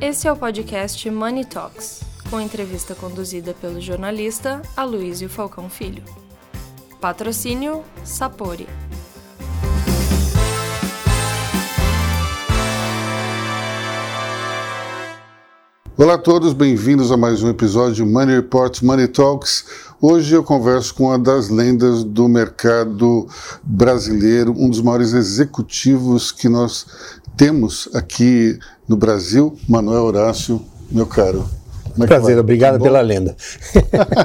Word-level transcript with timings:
Esse 0.00 0.28
é 0.28 0.32
o 0.32 0.36
podcast 0.36 1.10
Money 1.10 1.44
Talks, 1.44 2.02
com 2.30 2.40
entrevista 2.40 2.94
conduzida 2.94 3.52
pelo 3.52 3.80
jornalista 3.80 4.62
Aloysio 4.76 5.28
Falcão 5.28 5.68
Filho. 5.68 6.04
Patrocínio 7.00 7.82
Sapori. 8.04 8.68
Olá 15.96 16.14
a 16.14 16.18
todos, 16.18 16.52
bem-vindos 16.52 17.10
a 17.10 17.16
mais 17.16 17.42
um 17.42 17.48
episódio 17.48 17.94
de 17.96 18.04
Money 18.04 18.36
Reports 18.36 18.82
Money 18.82 19.08
Talks. 19.08 19.64
Hoje 20.00 20.32
eu 20.32 20.44
converso 20.44 20.94
com 20.94 21.06
uma 21.06 21.18
das 21.18 21.48
lendas 21.48 22.04
do 22.04 22.28
mercado 22.28 23.26
brasileiro, 23.64 24.52
um 24.56 24.70
dos 24.70 24.80
maiores 24.80 25.12
executivos 25.12 26.30
que 26.30 26.48
nós 26.48 26.86
temos 27.38 27.88
aqui 27.94 28.58
no 28.88 28.96
Brasil, 28.96 29.56
Manuel 29.68 30.02
Horácio, 30.02 30.60
meu 30.90 31.06
caro. 31.06 31.48
É 31.96 32.06
Prazer, 32.06 32.36
obrigado 32.36 32.80
pela 32.82 33.00
lenda. 33.00 33.36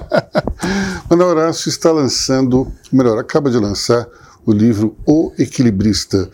Manuel 1.08 1.30
Horácio 1.30 1.70
está 1.70 1.92
lançando, 1.92 2.72
melhor, 2.92 3.20
acaba 3.20 3.52
de 3.52 3.58
lançar 3.58 4.08
o 4.44 4.52
livro 4.52 4.96
O 5.06 5.32
Equilibrista. 5.38 6.28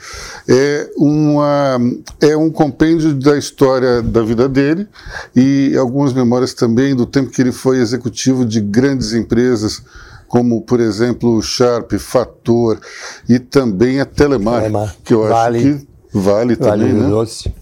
É, 0.47 0.89
uma, 0.97 1.79
é 2.21 2.35
um 2.37 2.49
compêndio 2.49 3.13
da 3.13 3.37
história 3.37 4.01
da 4.01 4.21
vida 4.23 4.47
dele 4.47 4.87
e 5.35 5.75
algumas 5.77 6.13
memórias 6.13 6.53
também 6.53 6.95
do 6.95 7.05
tempo 7.05 7.29
que 7.29 7.41
ele 7.41 7.51
foi 7.51 7.79
executivo 7.79 8.45
de 8.45 8.61
grandes 8.61 9.13
empresas, 9.13 9.81
como, 10.29 10.61
por 10.61 10.79
exemplo, 10.79 11.35
o 11.35 11.41
Sharp, 11.41 11.91
Fator 11.99 12.79
e 13.27 13.37
também 13.37 13.99
a 13.99 14.05
Telemar, 14.05 14.61
Telemar. 14.61 14.95
que 15.03 15.13
eu 15.13 15.27
Vale. 15.27 15.57
acho 15.57 15.79
que 15.79 15.88
vale, 16.13 16.55
Vale 16.55 16.55
também, 16.55 16.93
do 16.93 17.03
né? 17.03 17.09
Doce. 17.09 17.53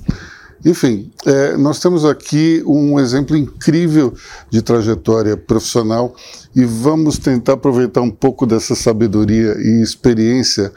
Enfim, 0.66 1.12
é, 1.26 1.56
nós 1.56 1.80
temos 1.80 2.04
aqui 2.04 2.64
um 2.66 3.00
exemplo 3.00 3.38
incrível 3.38 4.14
de 4.50 4.62
trajetória 4.62 5.38
profissional 5.38 6.16
e 6.56 6.66
vamos 6.66 7.18
tentar 7.18 7.54
aproveitar 7.54 8.02
um 8.02 8.10
pouco 8.10 8.46
dessa 8.46 8.76
sabedoria 8.76 9.56
e 9.60 9.82
experiência, 9.82 10.72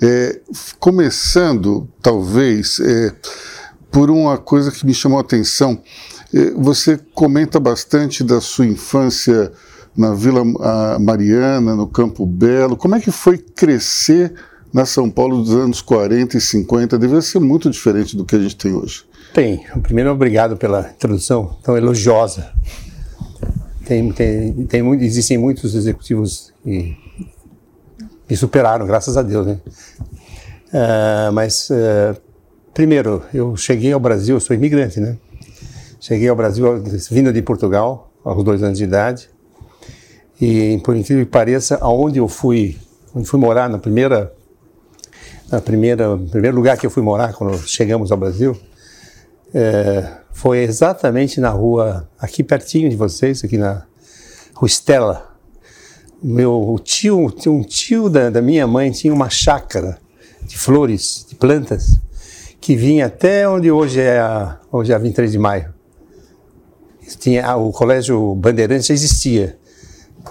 é, 0.00 0.40
começando, 0.80 1.88
talvez, 2.02 2.80
é, 2.80 3.14
por 3.90 4.10
uma 4.10 4.38
coisa 4.38 4.70
que 4.70 4.86
me 4.86 4.94
chamou 4.94 5.18
a 5.18 5.22
atenção. 5.22 5.80
É, 6.34 6.50
você 6.52 6.98
comenta 7.14 7.60
bastante 7.60 8.24
da 8.24 8.40
sua 8.40 8.66
infância 8.66 9.52
na 9.96 10.12
Vila 10.12 10.42
ah, 10.60 10.98
Mariana, 11.00 11.74
no 11.74 11.86
Campo 11.86 12.26
Belo. 12.26 12.76
Como 12.76 12.94
é 12.94 13.00
que 13.00 13.10
foi 13.10 13.38
crescer 13.38 14.34
na 14.72 14.84
São 14.84 15.10
Paulo 15.10 15.42
dos 15.42 15.54
anos 15.54 15.80
40 15.80 16.36
e 16.36 16.40
50? 16.40 16.98
Devia 16.98 17.20
ser 17.20 17.38
muito 17.38 17.70
diferente 17.70 18.16
do 18.16 18.24
que 18.24 18.36
a 18.36 18.38
gente 18.38 18.56
tem 18.56 18.72
hoje. 18.72 19.04
Tem. 19.32 19.64
Primeiro, 19.82 20.10
obrigado 20.10 20.56
pela 20.56 20.90
introdução 20.90 21.56
tão 21.62 21.76
elogiosa. 21.76 22.52
Tem, 23.84 24.10
tem, 24.12 24.66
tem, 24.66 25.04
existem 25.04 25.38
muitos 25.38 25.74
executivos 25.74 26.52
que 26.64 26.96
me 28.28 28.36
superaram, 28.36 28.86
graças 28.86 29.16
a 29.16 29.22
Deus, 29.22 29.46
né? 29.46 29.60
Ah, 30.72 31.30
mas, 31.32 31.70
ah, 31.70 32.16
primeiro, 32.74 33.22
eu 33.32 33.56
cheguei 33.56 33.92
ao 33.92 34.00
Brasil, 34.00 34.36
eu 34.36 34.40
sou 34.40 34.56
imigrante, 34.56 35.00
né? 35.00 35.16
Cheguei 36.00 36.28
ao 36.28 36.36
Brasil 36.36 36.82
vindo 37.10 37.32
de 37.32 37.42
Portugal, 37.42 38.12
aos 38.24 38.44
dois 38.44 38.62
anos 38.62 38.78
de 38.78 38.84
idade. 38.84 39.28
E, 40.40 40.80
por 40.84 40.96
incrível 40.96 41.24
que 41.24 41.30
pareça, 41.30 41.78
aonde 41.80 42.18
eu 42.18 42.28
fui, 42.28 42.76
onde 43.14 43.26
fui 43.26 43.40
morar 43.40 43.68
na 43.70 43.78
primeira, 43.78 44.32
na 45.50 45.60
primeira, 45.60 46.16
primeiro 46.30 46.56
lugar 46.56 46.76
que 46.76 46.86
eu 46.86 46.90
fui 46.90 47.02
morar 47.02 47.32
quando 47.32 47.56
chegamos 47.66 48.10
ao 48.10 48.18
Brasil, 48.18 48.58
é, 49.54 50.06
foi 50.32 50.58
exatamente 50.58 51.40
na 51.40 51.50
rua, 51.50 52.08
aqui 52.18 52.42
pertinho 52.42 52.90
de 52.90 52.96
vocês, 52.96 53.42
aqui 53.44 53.56
na 53.56 53.86
Rua 54.54 54.66
Estela. 54.66 55.36
Meu 56.22 56.52
o 56.52 56.78
tio, 56.78 57.32
um 57.46 57.62
tio 57.62 58.08
da, 58.08 58.30
da 58.30 58.42
minha 58.42 58.66
mãe 58.66 58.90
tinha 58.90 59.12
uma 59.12 59.30
chácara 59.30 59.98
de 60.42 60.56
flores, 60.58 61.24
de 61.28 61.34
plantas, 61.34 61.98
que 62.60 62.74
vinha 62.74 63.06
até 63.06 63.48
onde 63.48 63.70
hoje 63.70 64.00
é 64.00 64.18
a, 64.18 64.58
hoje 64.72 64.92
é 64.92 64.94
a 64.94 64.98
23 64.98 65.32
de 65.32 65.38
maio. 65.38 65.74
Tinha, 67.20 67.46
ah, 67.46 67.56
o 67.56 67.70
colégio 67.70 68.34
Bandeirantes 68.34 68.90
existia, 68.90 69.56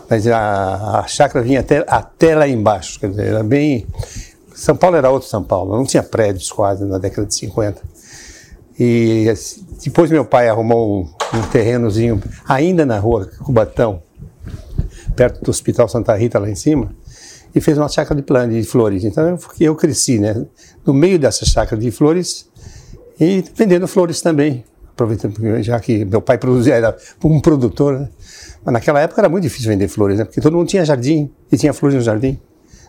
mas 0.09 0.27
a, 0.27 0.99
a 0.99 1.07
chácara 1.07 1.43
vinha 1.43 1.61
até, 1.61 1.85
até 1.87 2.35
lá 2.35 2.47
embaixo, 2.47 2.99
quer 2.99 3.09
dizer, 3.09 3.27
era 3.27 3.43
bem... 3.43 3.87
São 4.55 4.75
Paulo 4.75 4.95
era 4.95 5.09
outro 5.09 5.27
São 5.27 5.43
Paulo, 5.43 5.75
não 5.75 5.85
tinha 5.85 6.01
prédios 6.01 6.49
quase 6.49 6.85
na 6.85 6.97
década 6.97 7.27
de 7.27 7.35
50. 7.35 7.81
E 8.79 9.29
assim, 9.29 9.65
depois 9.83 10.09
meu 10.09 10.23
pai 10.23 10.47
arrumou 10.47 11.01
um, 11.01 11.37
um 11.37 11.41
terrenozinho 11.51 12.21
ainda 12.47 12.85
na 12.85 12.97
rua 12.97 13.29
Cubatão, 13.43 14.01
perto 15.15 15.43
do 15.43 15.51
Hospital 15.51 15.89
Santa 15.89 16.15
Rita 16.15 16.39
lá 16.39 16.49
em 16.49 16.55
cima, 16.55 16.95
e 17.53 17.59
fez 17.59 17.77
uma 17.77 17.89
chácara 17.89 18.15
de 18.15 18.21
plantas 18.25 18.55
de 18.55 18.63
flores. 18.63 19.03
Então 19.03 19.27
eu, 19.27 19.39
eu 19.59 19.75
cresci, 19.75 20.19
né, 20.19 20.45
no 20.85 20.93
meio 20.93 21.19
dessa 21.19 21.45
chácara 21.45 21.79
de 21.79 21.91
flores 21.91 22.49
e 23.19 23.43
vendendo 23.55 23.87
flores 23.87 24.21
também, 24.21 24.63
aproveitando 24.89 25.35
já 25.63 25.79
que 25.81 26.05
meu 26.05 26.21
pai 26.21 26.37
produzia 26.37 26.75
era 26.75 26.97
um 27.23 27.41
produtor, 27.41 27.99
né? 27.99 28.09
Mas 28.63 28.73
naquela 28.73 29.01
época 29.01 29.21
era 29.21 29.29
muito 29.29 29.43
difícil 29.43 29.69
vender 29.69 29.89
flores, 29.89 30.17
né? 30.17 30.25
Porque 30.25 30.41
todo 30.41 30.55
mundo 30.55 30.67
tinha 30.67 30.83
jardim 30.85 31.29
e 31.51 31.57
tinha 31.57 31.73
flores 31.73 31.95
no 31.95 32.01
jardim. 32.01 32.39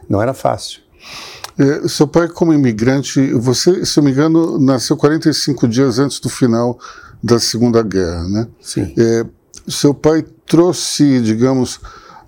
Não 0.08 0.22
era 0.22 0.32
fácil. 0.32 0.80
É, 1.58 1.88
seu 1.88 2.06
pai, 2.06 2.28
como 2.28 2.52
imigrante, 2.52 3.32
você, 3.32 3.84
se 3.84 3.98
eu 3.98 4.02
me 4.04 4.10
engano, 4.10 4.58
nasceu 4.58 4.96
45 4.96 5.66
dias 5.66 5.98
antes 5.98 6.20
do 6.20 6.28
final 6.28 6.78
da 7.22 7.38
Segunda 7.38 7.82
Guerra, 7.82 8.24
né? 8.28 8.46
Sim. 8.60 8.92
É, 8.98 9.24
seu 9.66 9.94
pai 9.94 10.24
trouxe, 10.46 11.20
digamos, 11.20 11.80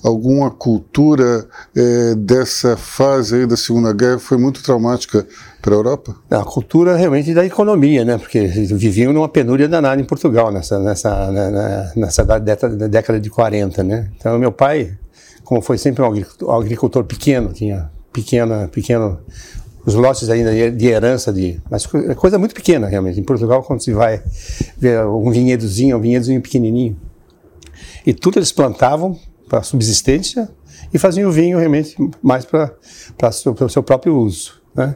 alguma 0.02 0.50
cultura 0.50 1.46
é, 1.76 2.14
dessa 2.14 2.76
fase 2.76 3.34
aí 3.36 3.46
da 3.46 3.56
Segunda 3.56 3.92
Guerra, 3.92 4.18
foi 4.18 4.38
muito 4.38 4.62
traumática 4.62 5.26
para 5.60 5.74
a 5.74 5.76
Europa? 5.76 6.16
A 6.30 6.42
cultura 6.44 6.96
realmente 6.96 7.34
da 7.34 7.44
economia, 7.44 8.04
né? 8.04 8.16
Porque 8.16 8.46
viviam 8.46 9.12
numa 9.12 9.28
penúria 9.28 9.68
danada 9.68 10.00
em 10.00 10.04
Portugal 10.04 10.50
nessa 10.50 10.78
nessa 10.78 11.30
na- 11.30 11.50
na- 11.50 11.92
nessa 11.96 12.24
da- 12.24 12.38
década, 12.38 12.76
da 12.76 12.86
década 12.86 13.20
de 13.20 13.28
40, 13.28 13.82
né? 13.82 14.08
Então 14.16 14.38
meu 14.38 14.52
pai, 14.52 14.96
como 15.44 15.60
foi 15.60 15.76
sempre 15.76 16.02
um 16.02 16.52
agricultor 16.52 17.04
pequeno, 17.04 17.52
tinha 17.52 17.90
pequena 18.20 18.68
pequeno 18.68 19.20
os 19.86 19.94
lotes 19.94 20.28
ainda 20.28 20.70
de 20.70 20.86
herança 20.86 21.32
de, 21.32 21.60
mas 21.70 21.88
é 22.08 22.14
coisa 22.14 22.38
muito 22.38 22.54
pequena 22.54 22.86
realmente. 22.86 23.18
Em 23.18 23.22
Portugal 23.22 23.62
quando 23.62 23.82
se 23.82 23.92
vai 23.92 24.22
ver 24.76 25.04
um 25.06 25.30
vinhedozinho, 25.30 25.96
um 25.96 26.00
vinhedozinho 26.00 26.42
pequenininho, 26.42 26.96
e 28.04 28.12
tudo 28.12 28.38
eles 28.38 28.52
plantavam 28.52 29.18
para 29.48 29.62
subsistência 29.62 30.48
e 30.92 30.98
faziam 30.98 31.30
o 31.30 31.32
vinho 31.32 31.58
realmente 31.58 31.96
mais 32.22 32.44
para 32.44 32.74
o 33.60 33.68
seu 33.68 33.82
próprio 33.82 34.16
uso. 34.16 34.60
Né? 34.74 34.94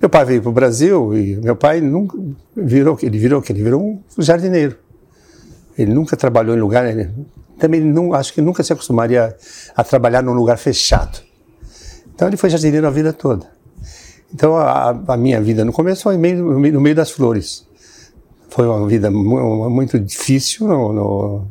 Meu 0.00 0.10
pai 0.10 0.24
veio 0.24 0.42
para 0.42 0.50
o 0.50 0.52
Brasil 0.52 1.16
e 1.16 1.36
meu 1.36 1.56
pai 1.56 1.80
nunca 1.80 2.18
virou 2.56 2.98
ele 3.02 3.18
virou 3.18 3.40
o 3.40 3.42
quê? 3.42 3.52
Ele 3.52 3.62
virou 3.62 3.80
um 3.82 4.02
jardineiro. 4.18 4.76
Ele 5.78 5.92
nunca 5.92 6.16
trabalhou 6.16 6.56
em 6.56 6.60
lugar 6.60 6.86
ele, 6.86 7.10
também 7.58 7.80
não 7.80 8.12
acho 8.12 8.32
que 8.32 8.40
nunca 8.40 8.62
se 8.62 8.72
acostumaria 8.72 9.36
a, 9.76 9.80
a 9.80 9.84
trabalhar 9.84 10.22
num 10.22 10.32
lugar 10.32 10.58
fechado. 10.58 11.20
Então 12.14 12.28
ele 12.28 12.36
foi 12.36 12.50
jardineiro 12.50 12.86
a 12.86 12.90
vida 12.90 13.12
toda. 13.12 13.46
Então 14.32 14.56
a, 14.56 14.90
a 15.08 15.16
minha 15.16 15.40
vida 15.40 15.64
no 15.64 15.72
começo 15.72 16.02
foi 16.02 16.16
meio, 16.16 16.42
no 16.44 16.58
meio- 16.60 16.74
no 16.74 16.80
meio 16.80 16.94
das 16.94 17.10
flores. 17.10 17.66
Foi 18.50 18.66
uma 18.66 18.86
vida 18.86 19.10
mu- 19.10 19.68
muito 19.70 19.98
difícil 19.98 20.66
no, 20.68 20.92
no, 20.92 21.46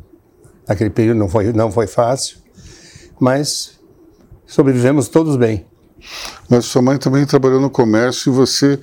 naquele 0.66 0.90
período 0.90 1.18
não 1.18 1.28
foi 1.28 1.52
não 1.52 1.70
foi 1.70 1.86
fácil, 1.86 2.38
mas 3.20 3.78
sobrevivemos 4.46 5.08
todos 5.08 5.36
bem. 5.36 5.66
Mas 6.48 6.66
sua 6.66 6.82
mãe 6.82 6.98
também 6.98 7.24
trabalhou 7.24 7.60
no 7.60 7.70
comércio 7.70 8.30
e 8.30 8.34
você 8.36 8.78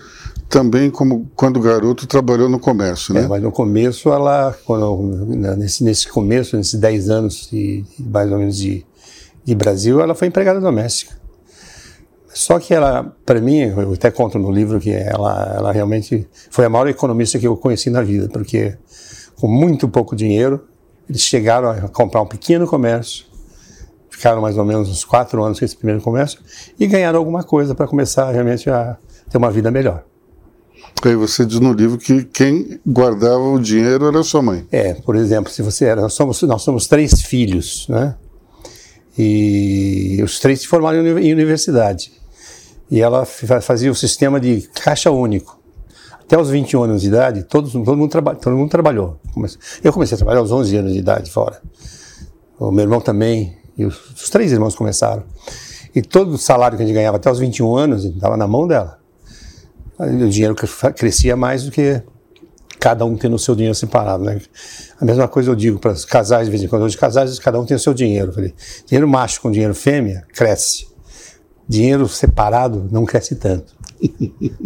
também, 0.50 0.90
como 0.90 1.30
quando 1.36 1.60
garoto, 1.60 2.08
trabalhou 2.08 2.50
no 2.50 2.60
comércio, 2.60 3.14
né? 3.14 3.22
É, 3.22 3.28
mas 3.28 3.42
no 3.42 3.52
começo 3.52 4.10
ela, 4.12 4.56
quando, 4.66 4.98
nesse, 5.58 5.84
nesse 5.84 6.08
começo, 6.10 6.58
nesses 6.58 6.80
10 6.80 7.10
anos 7.10 7.48
de 7.52 7.86
mais 8.00 8.32
ou 8.32 8.40
menos 8.40 8.58
de, 8.58 8.84
de 9.46 9.56
Brasil, 9.56 10.02
ela 10.02 10.16
foi 10.16 10.28
empregada 10.28 10.60
doméstica. 10.60 11.16
Só 12.34 12.60
que 12.60 12.74
ela, 12.74 13.16
para 13.26 13.42
mim, 13.42 13.58
eu 13.60 13.94
até 13.94 14.10
conto 14.10 14.40
no 14.40 14.52
livro 14.52 14.80
que 14.80 14.92
ela, 14.92 15.54
ela 15.56 15.72
realmente 15.72 16.28
foi 16.50 16.66
a 16.66 16.70
maior 16.70 16.88
economista 16.88 17.38
que 17.38 17.46
eu 17.48 17.58
conheci 17.58 17.90
na 17.90 18.02
vida, 18.02 18.30
porque 18.30 18.78
com 19.40 19.48
muito 19.48 19.90
pouco 19.90 20.16
dinheiro, 20.16 20.66
eles 21.10 21.22
chegaram 21.22 21.70
a 21.70 21.90
comprar 21.90 22.22
um 22.22 22.26
pequeno 22.26 22.66
comércio, 22.66 23.26
ficaram 24.10 24.42
mais 24.42 24.58
ou 24.58 24.64
menos 24.64 24.88
uns 24.88 25.04
quatro 25.04 25.44
anos 25.44 25.60
com 25.60 25.66
esse 25.66 25.76
primeiro 25.76 26.02
comércio 26.02 26.40
e 26.80 26.88
ganharam 26.88 27.20
alguma 27.20 27.44
coisa 27.44 27.76
para 27.76 27.88
começar 27.88 28.32
realmente 28.32 28.70
a 28.70 28.96
ter 29.30 29.38
uma 29.38 29.52
vida 29.52 29.70
melhor. 29.70 30.06
Aí 31.04 31.16
você 31.16 31.46
diz 31.46 31.60
no 31.60 31.74
livro 31.74 31.98
que 31.98 32.24
quem 32.24 32.80
guardava 32.86 33.42
o 33.42 33.60
dinheiro 33.60 34.06
era 34.08 34.24
sua 34.24 34.42
mãe. 34.42 34.66
É, 34.72 34.94
por 34.94 35.16
exemplo, 35.16 35.52
se 35.52 35.62
você 35.62 35.86
era, 35.86 36.02
nós 36.02 36.14
somos, 36.14 36.42
nós 36.44 36.62
somos 36.62 36.88
três 36.88 37.22
filhos, 37.24 37.88
né? 37.90 38.16
E 39.18 40.22
os 40.24 40.40
três 40.40 40.62
se 40.62 40.68
formaram 40.68 41.06
em 41.06 41.12
uni- 41.12 41.28
em 41.28 41.34
universidade. 41.34 42.21
E 42.92 43.02
ela 43.02 43.26
fa- 43.26 43.62
fazia 43.62 43.90
o 43.90 43.96
sistema 43.96 44.40
de 44.40 44.62
caixa 44.84 45.10
único. 45.10 45.60
Até 46.20 46.38
os 46.38 46.50
21 46.50 46.84
anos 46.84 47.02
de 47.02 47.08
idade, 47.08 47.44
todos, 47.44 47.72
todo, 47.72 47.98
mundo, 47.98 48.10
traba, 48.12 48.36
todo 48.36 48.56
mundo 48.56 48.70
trabalhou. 48.70 49.20
Eu 49.84 49.92
comecei 49.94 50.16
a 50.16 50.18
trabalhar 50.18 50.40
aos 50.40 50.52
11 50.52 50.76
anos 50.78 50.94
de 50.94 51.00
idade 51.00 51.32
fora. 51.32 51.62
O 52.60 52.70
meu 52.72 52.84
irmão 52.84 53.02
também, 53.02 53.58
e 53.78 53.86
os, 53.86 53.98
os 54.12 54.30
três 54.30 54.52
irmãos 54.52 54.76
começaram. 54.76 55.24
E 55.96 56.02
todo 56.02 56.34
o 56.34 56.38
salário 56.38 56.78
que 56.78 56.84
a 56.84 56.86
gente 56.86 56.96
ganhava 56.96 57.18
até 57.18 57.30
os 57.32 57.40
21 57.40 57.76
anos 57.76 58.06
estava 58.06 58.38
na 58.38 58.48
mão 58.48 58.68
dela. 58.68 59.00
O 59.98 60.30
dinheiro 60.30 60.56
crescia 60.96 61.36
mais 61.36 61.64
do 61.64 61.72
que 61.72 62.02
cada 62.80 63.06
um 63.06 63.16
tendo 63.16 63.36
o 63.36 63.40
seu 63.40 63.54
dinheiro 63.54 63.76
separado, 63.76 64.24
né? 64.24 64.42
A 65.00 65.06
mesma 65.06 65.28
coisa 65.28 65.52
eu 65.52 65.56
digo 65.56 65.80
para 65.80 65.92
os 65.92 66.04
casais, 66.06 66.46
de 66.46 66.52
vez 66.52 66.64
em 66.64 66.68
quando, 66.68 66.84
hoje 66.84 66.98
casais, 66.98 67.38
cada 67.40 67.60
um 67.60 67.66
tem 67.66 67.76
o 67.76 67.80
seu 67.80 67.94
dinheiro. 67.94 68.32
Falei, 68.34 68.54
dinheiro 68.88 69.08
macho 69.08 69.42
com 69.42 69.52
dinheiro 69.52 69.76
fêmea, 69.76 70.26
cresce. 70.34 70.91
Dinheiro 71.68 72.08
separado 72.08 72.88
não 72.92 73.06
cresce 73.06 73.36
tanto. 73.36 73.74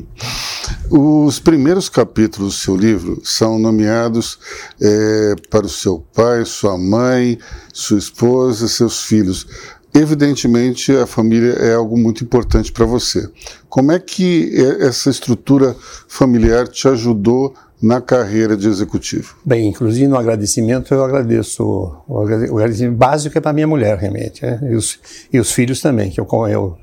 Os 0.89 1.39
primeiros 1.39 1.89
capítulos 1.89 2.53
do 2.53 2.59
seu 2.59 2.75
livro 2.75 3.19
são 3.23 3.59
nomeados 3.59 4.39
é, 4.81 5.35
para 5.49 5.65
o 5.65 5.69
seu 5.69 6.05
pai, 6.13 6.45
sua 6.45 6.77
mãe, 6.77 7.37
sua 7.73 7.97
esposa, 7.97 8.67
seus 8.67 9.03
filhos. 9.03 9.47
Evidentemente, 9.93 10.91
a 10.91 11.07
família 11.07 11.53
é 11.53 11.73
algo 11.73 11.97
muito 11.97 12.23
importante 12.23 12.71
para 12.71 12.85
você. 12.85 13.29
Como 13.69 13.91
é 13.91 13.99
que 13.99 14.53
essa 14.79 15.09
estrutura 15.09 15.75
familiar 16.07 16.67
te 16.67 16.87
ajudou 16.87 17.55
na 17.81 18.01
carreira 18.01 18.55
de 18.55 18.67
executivo? 18.67 19.35
Bem, 19.45 19.67
inclusive 19.67 20.07
no 20.07 20.17
agradecimento, 20.17 20.93
eu 20.93 21.03
agradeço. 21.03 21.63
O 22.07 22.19
agradecimento 22.21 22.95
básico 22.95 23.37
é 23.37 23.41
para 23.41 23.53
minha 23.53 23.67
mulher, 23.67 23.97
realmente. 23.97 24.45
Né? 24.45 24.59
E, 24.71 24.75
os, 24.75 24.99
e 25.31 25.39
os 25.39 25.51
filhos 25.51 25.81
também, 25.81 26.09
que 26.09 26.19
eu, 26.19 26.27
eu. 26.47 26.77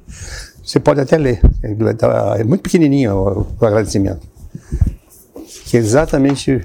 Você 0.65 0.79
pode 0.79 1.01
até 1.01 1.17
ler. 1.17 1.41
É 2.39 2.45
muito 2.45 2.63
pequenininho 2.63 3.15
o, 3.15 3.47
o 3.61 3.67
agradecimento. 3.67 4.27
Que 5.65 5.77
é 5.77 5.81
exatamente 5.81 6.61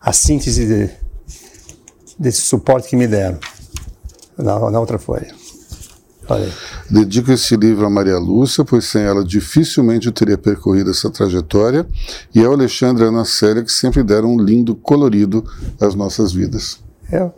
a 0.00 0.12
síntese 0.12 0.66
de, 0.66 0.90
desse 2.18 2.42
suporte 2.42 2.88
que 2.88 2.96
me 2.96 3.06
deram 3.06 3.38
na, 4.36 4.70
na 4.70 4.80
outra 4.80 4.98
folha. 4.98 5.34
Dedico 6.90 7.30
esse 7.30 7.54
livro 7.54 7.84
a 7.84 7.90
Maria 7.90 8.18
Lúcia, 8.18 8.64
pois 8.64 8.86
sem 8.86 9.02
ela 9.02 9.22
dificilmente 9.22 10.06
eu 10.06 10.12
teria 10.12 10.38
percorrido 10.38 10.90
essa 10.90 11.10
trajetória, 11.10 11.86
e 12.34 12.42
ao 12.42 12.52
Alexandre 12.52 13.04
e 13.04 13.06
a 13.06 13.08
Ana 13.10 13.24
Célia, 13.24 13.62
que 13.62 13.72
sempre 13.72 14.02
deram 14.02 14.34
um 14.34 14.40
lindo 14.40 14.74
colorido 14.74 15.44
às 15.80 15.94
nossas 15.94 16.32
vidas. 16.32 16.80
É, 17.12 17.30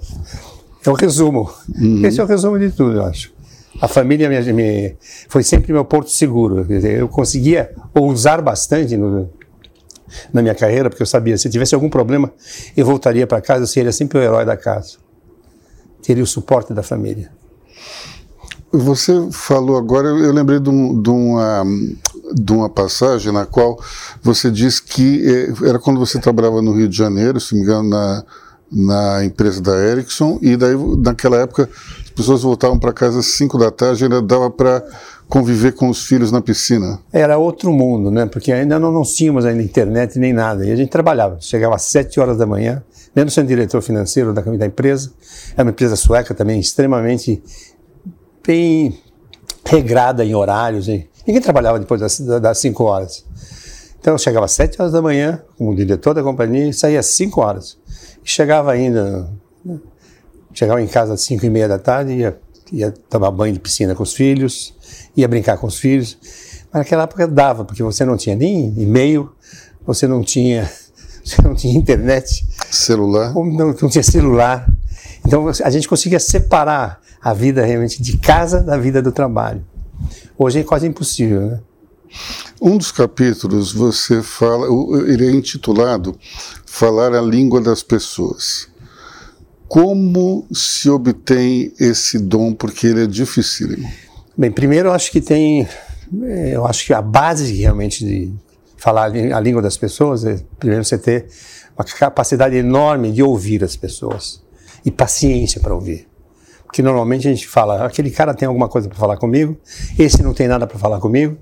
é 0.87 0.91
o 0.91 0.94
resumo. 0.94 1.50
Uhum. 1.76 2.05
Esse 2.05 2.20
é 2.20 2.25
o 2.25 2.26
resumo 2.26 2.58
de 2.58 2.70
tudo, 2.70 2.97
eu 2.97 3.05
acho. 3.05 3.32
A 3.81 3.88
família 3.88 4.29
me, 4.29 4.52
me, 4.52 4.97
foi 5.29 5.43
sempre 5.43 5.73
meu 5.73 5.85
porto 5.85 6.11
seguro. 6.11 6.67
Eu 6.70 7.08
conseguia 7.08 7.73
ousar 7.94 8.43
bastante 8.43 8.97
no, 8.97 9.31
na 10.32 10.43
minha 10.43 10.55
carreira, 10.55 10.91
porque 10.91 11.02
eu 11.02 11.06
sabia, 11.06 11.37
se 11.38 11.49
tivesse 11.49 11.75
algum 11.75 11.88
problema, 11.88 12.32
eu 12.76 12.85
voltaria 12.85 13.26
para 13.26 13.41
casa, 13.41 13.62
eu 13.62 13.67
seria 13.67 13.93
sempre 13.93 14.19
o 14.19 14.23
herói 14.23 14.44
da 14.44 14.56
casa. 14.56 14.97
Teria 16.02 16.23
o 16.23 16.26
suporte 16.26 16.73
da 16.73 16.82
família. 16.82 17.31
Você 18.72 19.12
falou 19.32 19.76
agora, 19.76 20.08
eu 20.08 20.32
lembrei 20.32 20.61
de, 20.61 20.70
um, 20.70 21.00
de, 21.00 21.11
uma, 21.11 21.64
de 22.32 22.52
uma 22.52 22.69
passagem 22.69 23.32
na 23.32 23.44
qual 23.44 23.76
você 24.22 24.49
disse 24.49 24.81
que 24.81 25.22
eh, 25.26 25.69
era 25.69 25.78
quando 25.78 25.99
você 25.99 26.20
trabalhava 26.20 26.62
no 26.62 26.72
Rio 26.72 26.88
de 26.88 26.96
Janeiro, 26.96 27.40
se 27.40 27.55
me 27.55 27.62
engano, 27.62 27.88
na, 27.88 28.25
na 28.70 29.25
empresa 29.25 29.61
da 29.61 29.76
Ericsson, 29.76 30.38
e 30.40 30.56
daí 30.56 30.76
naquela 30.99 31.38
época 31.38 31.69
as 32.05 32.11
pessoas 32.11 32.43
voltavam 32.43 32.78
para 32.78 32.93
casa 32.93 33.19
às 33.19 33.26
5 33.26 33.58
da 33.58 33.72
tarde 33.72 34.02
e 34.02 34.05
ainda 34.05 34.22
dava 34.22 34.49
para 34.49 34.84
conviver 35.28 35.73
com 35.73 35.88
os 35.88 36.05
filhos 36.05 36.31
na 36.31 36.40
piscina. 36.40 37.00
Era 37.12 37.38
outro 37.38 37.73
mundo, 37.73 38.11
né? 38.11 38.26
Porque 38.26 38.52
ainda 38.52 38.78
não, 38.78 38.93
não 38.93 39.02
tínhamos 39.02 39.44
ainda 39.44 39.62
internet 39.62 40.19
nem 40.19 40.32
nada. 40.32 40.64
E 40.64 40.70
a 40.70 40.76
gente 40.76 40.90
trabalhava, 40.90 41.38
chegava 41.40 41.75
às 41.75 41.82
7 41.82 42.20
horas 42.20 42.37
da 42.37 42.46
manhã, 42.46 42.82
mesmo 43.14 43.31
sendo 43.31 43.49
diretor 43.49 43.81
financeiro 43.81 44.32
da, 44.32 44.43
da 44.43 44.66
empresa, 44.66 45.12
é 45.56 45.62
uma 45.62 45.70
empresa 45.70 45.96
sueca 45.96 46.34
também 46.34 46.61
extremamente 46.61 47.43
bem 48.46 48.98
regrada 49.64 50.25
em 50.25 50.34
horários. 50.34 50.88
Hein? 50.88 51.08
Ninguém 51.26 51.42
trabalhava 51.42 51.78
depois 51.78 52.00
das, 52.00 52.19
das 52.19 52.58
5 52.58 52.84
horas. 52.84 53.25
Então 54.00 54.14
eu 54.14 54.19
chegava 54.19 54.46
às 54.46 54.52
7 54.52 54.81
horas 54.81 54.92
da 54.92 55.02
manhã, 55.02 55.42
como 55.58 55.75
diretor 55.75 56.14
da 56.14 56.22
companhia, 56.22 56.69
e 56.69 56.72
saía 56.72 57.00
às 57.00 57.06
5 57.06 57.40
horas. 57.40 57.78
E 58.25 58.31
chegava 58.31 58.72
ainda, 58.72 59.28
né? 59.64 59.78
chegava 60.54 60.81
em 60.82 60.87
casa 60.87 61.14
às 61.14 61.20
5 61.20 61.44
e 61.44 61.50
meia 61.50 61.69
da 61.69 61.78
tarde, 61.78 62.12
ia, 62.14 62.38
ia 62.72 62.90
tomar 63.10 63.31
banho 63.31 63.52
de 63.52 63.60
piscina 63.60 63.94
com 63.94 64.02
os 64.02 64.14
filhos, 64.14 64.75
ia 65.16 65.28
brincar 65.28 65.58
com 65.58 65.66
os 65.66 65.78
filhos. 65.78 66.16
Mas 66.72 66.81
naquela 66.81 67.02
época 67.02 67.28
dava, 67.28 67.64
porque 67.64 67.82
você 67.82 68.04
não 68.04 68.16
tinha 68.16 68.34
nem 68.34 68.75
e-mail, 68.78 69.31
você 69.87 70.06
não 70.06 70.22
tinha, 70.22 70.70
você 71.22 71.42
não 71.42 71.54
tinha 71.54 71.76
internet. 71.76 72.46
Celular. 72.70 73.34
Não, 73.34 73.75
não 73.81 73.88
tinha 73.88 74.02
celular. 74.02 74.66
Então 75.26 75.49
a 75.49 75.70
gente 75.70 75.88
conseguia 75.88 76.20
separar 76.20 77.00
a 77.20 77.34
vida 77.34 77.64
realmente 77.64 78.02
de 78.02 78.17
casa 78.17 78.61
da 78.61 78.76
vida 78.76 79.02
do 79.02 79.12
trabalho. 79.12 79.64
Hoje 80.37 80.61
é 80.61 80.64
quase 80.64 80.87
impossível, 80.87 81.43
né? 81.43 81.61
Um 82.61 82.76
dos 82.76 82.90
capítulos 82.90 83.72
você 83.72 84.22
fala, 84.22 84.67
ele 85.06 85.26
é 85.26 85.31
intitulado 85.31 86.19
Falar 86.67 87.14
a 87.14 87.20
Língua 87.20 87.61
das 87.61 87.82
Pessoas. 87.82 88.69
Como 89.69 90.46
se 90.52 90.90
obtém 90.90 91.73
esse 91.78 92.19
dom, 92.19 92.52
porque 92.52 92.88
ele 92.88 93.05
é 93.05 93.06
dificílimo? 93.06 93.88
Bem, 94.37 94.50
primeiro 94.50 94.88
eu 94.88 94.93
acho 94.93 95.12
que 95.12 95.20
tem, 95.20 95.69
é, 96.23 96.56
eu 96.56 96.66
acho 96.66 96.84
que 96.87 96.93
a 96.93 97.00
base 97.00 97.52
realmente 97.55 98.05
de 98.05 98.32
falar 98.76 99.05
a 99.05 99.40
língua 99.40 99.62
das 99.62 99.76
pessoas 99.76 100.25
é 100.25 100.40
primeiro 100.58 100.84
você 100.84 100.99
ter 100.99 101.26
uma 101.76 101.84
capacidade 101.84 102.56
enorme 102.56 103.12
de 103.12 103.23
ouvir 103.23 103.62
as 103.62 103.76
pessoas 103.76 104.43
e 104.84 104.90
paciência 104.90 105.60
para 105.60 105.74
ouvir 105.74 106.10
que 106.72 106.82
normalmente 106.82 107.26
a 107.26 107.32
gente 107.32 107.48
fala, 107.48 107.84
aquele 107.84 108.10
cara 108.10 108.34
tem 108.34 108.46
alguma 108.46 108.68
coisa 108.68 108.88
para 108.88 108.96
falar 108.96 109.16
comigo, 109.16 109.56
esse 109.98 110.22
não 110.22 110.32
tem 110.32 110.46
nada 110.46 110.66
para 110.66 110.78
falar 110.78 111.00
comigo. 111.00 111.36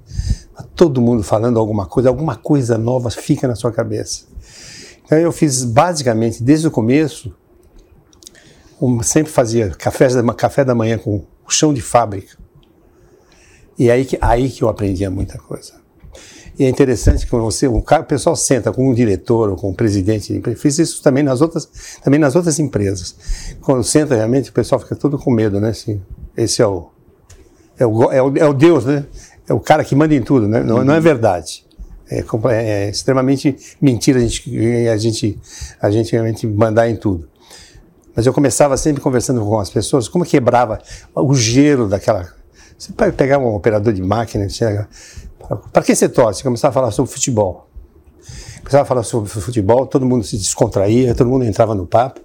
Todo 0.75 1.01
mundo 1.01 1.23
falando 1.23 1.59
alguma 1.59 1.87
coisa, 1.87 2.09
alguma 2.09 2.37
coisa 2.37 2.79
nova 2.79 3.11
fica 3.11 3.47
na 3.47 3.55
sua 3.55 3.71
cabeça. 3.71 4.27
Então 5.05 5.19
eu 5.19 5.33
fiz 5.33 5.65
basicamente 5.65 6.43
desde 6.43 6.67
o 6.67 6.71
começo, 6.71 7.35
sempre 9.03 9.31
fazia 9.31 9.71
café 9.71 10.09
da, 10.09 10.35
café 10.35 10.65
da 10.65 10.75
manhã 10.75 10.99
com 10.99 11.25
chão 11.49 11.75
de 11.75 11.81
fábrica. 11.81 12.37
E 13.79 13.91
aí 13.91 14.05
que, 14.05 14.19
aí 14.21 14.51
que 14.51 14.63
eu 14.63 14.69
aprendia 14.69 15.11
muita 15.11 15.39
coisa. 15.39 15.75
E 16.59 16.65
é 16.65 16.69
interessante 16.69 17.25
que 17.25 17.31
você, 17.31 17.69
o, 17.69 17.81
cara, 17.81 18.03
o 18.03 18.07
pessoal 18.07 18.35
senta 18.35 18.73
com 18.73 18.91
um 18.91 18.93
diretor 18.93 19.51
ou 19.51 19.57
com 19.57 19.71
um 19.71 19.75
presidente 19.75 20.33
de 20.33 20.39
empresa. 20.39 20.59
Fiz 20.59 20.79
isso 20.79 21.03
também 21.03 21.23
nas 21.23 21.41
outras, 21.41 21.69
também 22.03 22.19
nas 22.19 22.35
outras 22.35 22.59
empresas. 22.59 23.15
Quando 23.61 23.85
senta 23.85 24.17
realmente, 24.17 24.51
o 24.51 24.53
pessoal 24.53 24.81
fica 24.81 24.97
todo 24.97 25.17
com 25.17 25.31
medo, 25.31 25.61
né? 25.61 25.69
Assim, 25.69 26.03
esse 26.37 26.61
é 26.61 26.67
o, 26.67 26.89
é 27.79 27.87
o, 27.87 28.13
é 28.13 28.23
o, 28.23 28.37
é 28.39 28.45
o 28.45 28.53
Deus, 28.53 28.85
né? 28.85 29.07
É 29.49 29.55
o 29.55 29.61
cara 29.61 29.85
que 29.85 29.95
manda 29.95 30.15
em 30.15 30.21
tudo, 30.21 30.49
né? 30.49 30.61
Não, 30.65 30.85
não 30.85 30.95
é 30.95 31.01
verdade. 31.01 31.65
É, 32.11 32.25
é, 32.51 32.91
extremamente 32.91 33.57
mentira 33.81 34.19
a 34.19 34.23
gente, 34.23 34.89
a 34.89 34.97
gente, 34.97 35.39
a 35.81 35.91
gente 35.91 36.11
realmente 36.11 36.45
mandar 36.45 36.89
em 36.89 36.97
tudo. 36.97 37.29
Mas 38.17 38.27
eu 38.27 38.33
começava 38.33 38.77
sempre 38.77 39.01
conversando 39.01 39.41
com 39.45 39.61
as 39.61 39.71
pessoas, 39.71 40.09
como 40.09 40.25
quebrava 40.25 40.81
o 41.15 41.35
gelo 41.35 41.89
daquela. 41.89 42.29
Você 42.77 42.93
pode 42.93 43.13
pegar 43.13 43.39
um 43.39 43.55
operador 43.55 43.93
de 43.93 44.03
máquina, 44.03 44.49
para 45.57 45.83
que 45.83 45.95
você 45.95 46.09
torce? 46.09 46.43
Começava 46.43 46.71
a 46.71 46.75
falar 46.75 46.91
sobre 46.91 47.11
futebol. 47.11 47.69
Começava 48.59 48.83
a 48.83 48.87
falar 48.87 49.03
sobre 49.03 49.31
futebol, 49.31 49.87
todo 49.87 50.05
mundo 50.05 50.25
se 50.25 50.37
descontraía, 50.37 51.15
todo 51.15 51.31
mundo 51.31 51.45
entrava 51.45 51.75
no 51.75 51.87
papo. 51.87 52.21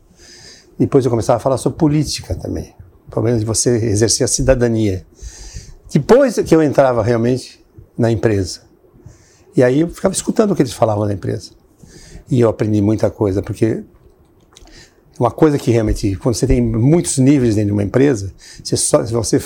Depois 0.78 1.06
eu 1.06 1.12
começava 1.12 1.38
a 1.38 1.40
falar 1.40 1.58
sobre 1.58 1.78
política 1.78 2.36
também. 2.36 2.76
O 3.08 3.12
problema 3.12 3.40
de 3.40 3.46
você 3.46 3.70
exercer 3.70 4.26
a 4.26 4.28
cidadania. 4.28 5.06
Depois 5.92 6.36
que 6.36 6.54
eu 6.54 6.62
entrava 6.62 7.04
realmente 7.04 7.64
na 7.98 8.12
empresa. 8.12 8.62
E 9.56 9.64
aí 9.64 9.82
eu 9.82 9.90
ficava 9.90 10.14
escutando 10.14 10.52
o 10.52 10.56
que 10.56 10.62
eles 10.62 10.74
falavam 10.74 11.06
na 11.06 11.14
empresa. 11.14 11.52
E 12.30 12.42
eu 12.42 12.50
aprendi 12.50 12.82
muita 12.82 13.10
coisa, 13.12 13.42
porque 13.42 13.84
uma 15.20 15.30
coisa 15.30 15.60
que 15.60 15.70
realmente, 15.70 16.16
quando 16.16 16.36
você 16.36 16.48
tem 16.48 16.60
muitos 16.60 17.20
níveis 17.20 17.56
dentro 17.56 17.68
de 17.68 17.74
uma 17.74 17.84
empresa, 17.84 18.34
você, 18.64 18.76
só, 18.76 19.04
você 19.04 19.40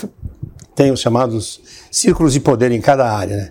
tem 0.78 0.92
os 0.92 1.00
chamados 1.00 1.60
círculos 1.90 2.32
de 2.32 2.38
poder 2.38 2.70
em 2.70 2.80
cada 2.80 3.10
área, 3.10 3.36
né? 3.36 3.50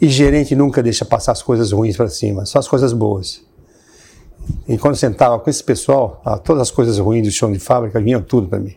E 0.00 0.08
gerente 0.08 0.56
nunca 0.56 0.82
deixa 0.82 1.04
passar 1.04 1.30
as 1.30 1.40
coisas 1.40 1.70
ruins 1.70 1.96
para 1.96 2.08
cima, 2.08 2.44
só 2.46 2.58
as 2.58 2.66
coisas 2.66 2.92
boas. 2.92 3.42
E 4.66 4.76
quando 4.76 4.96
sentava 4.96 5.38
com 5.38 5.48
esse 5.48 5.62
pessoal, 5.62 6.20
ah, 6.24 6.36
todas 6.36 6.62
as 6.62 6.72
coisas 6.72 6.98
ruins 6.98 7.22
do 7.22 7.30
chão 7.30 7.52
de 7.52 7.60
fábrica 7.60 8.00
vinham 8.00 8.20
tudo 8.20 8.48
para 8.48 8.58
mim. 8.58 8.74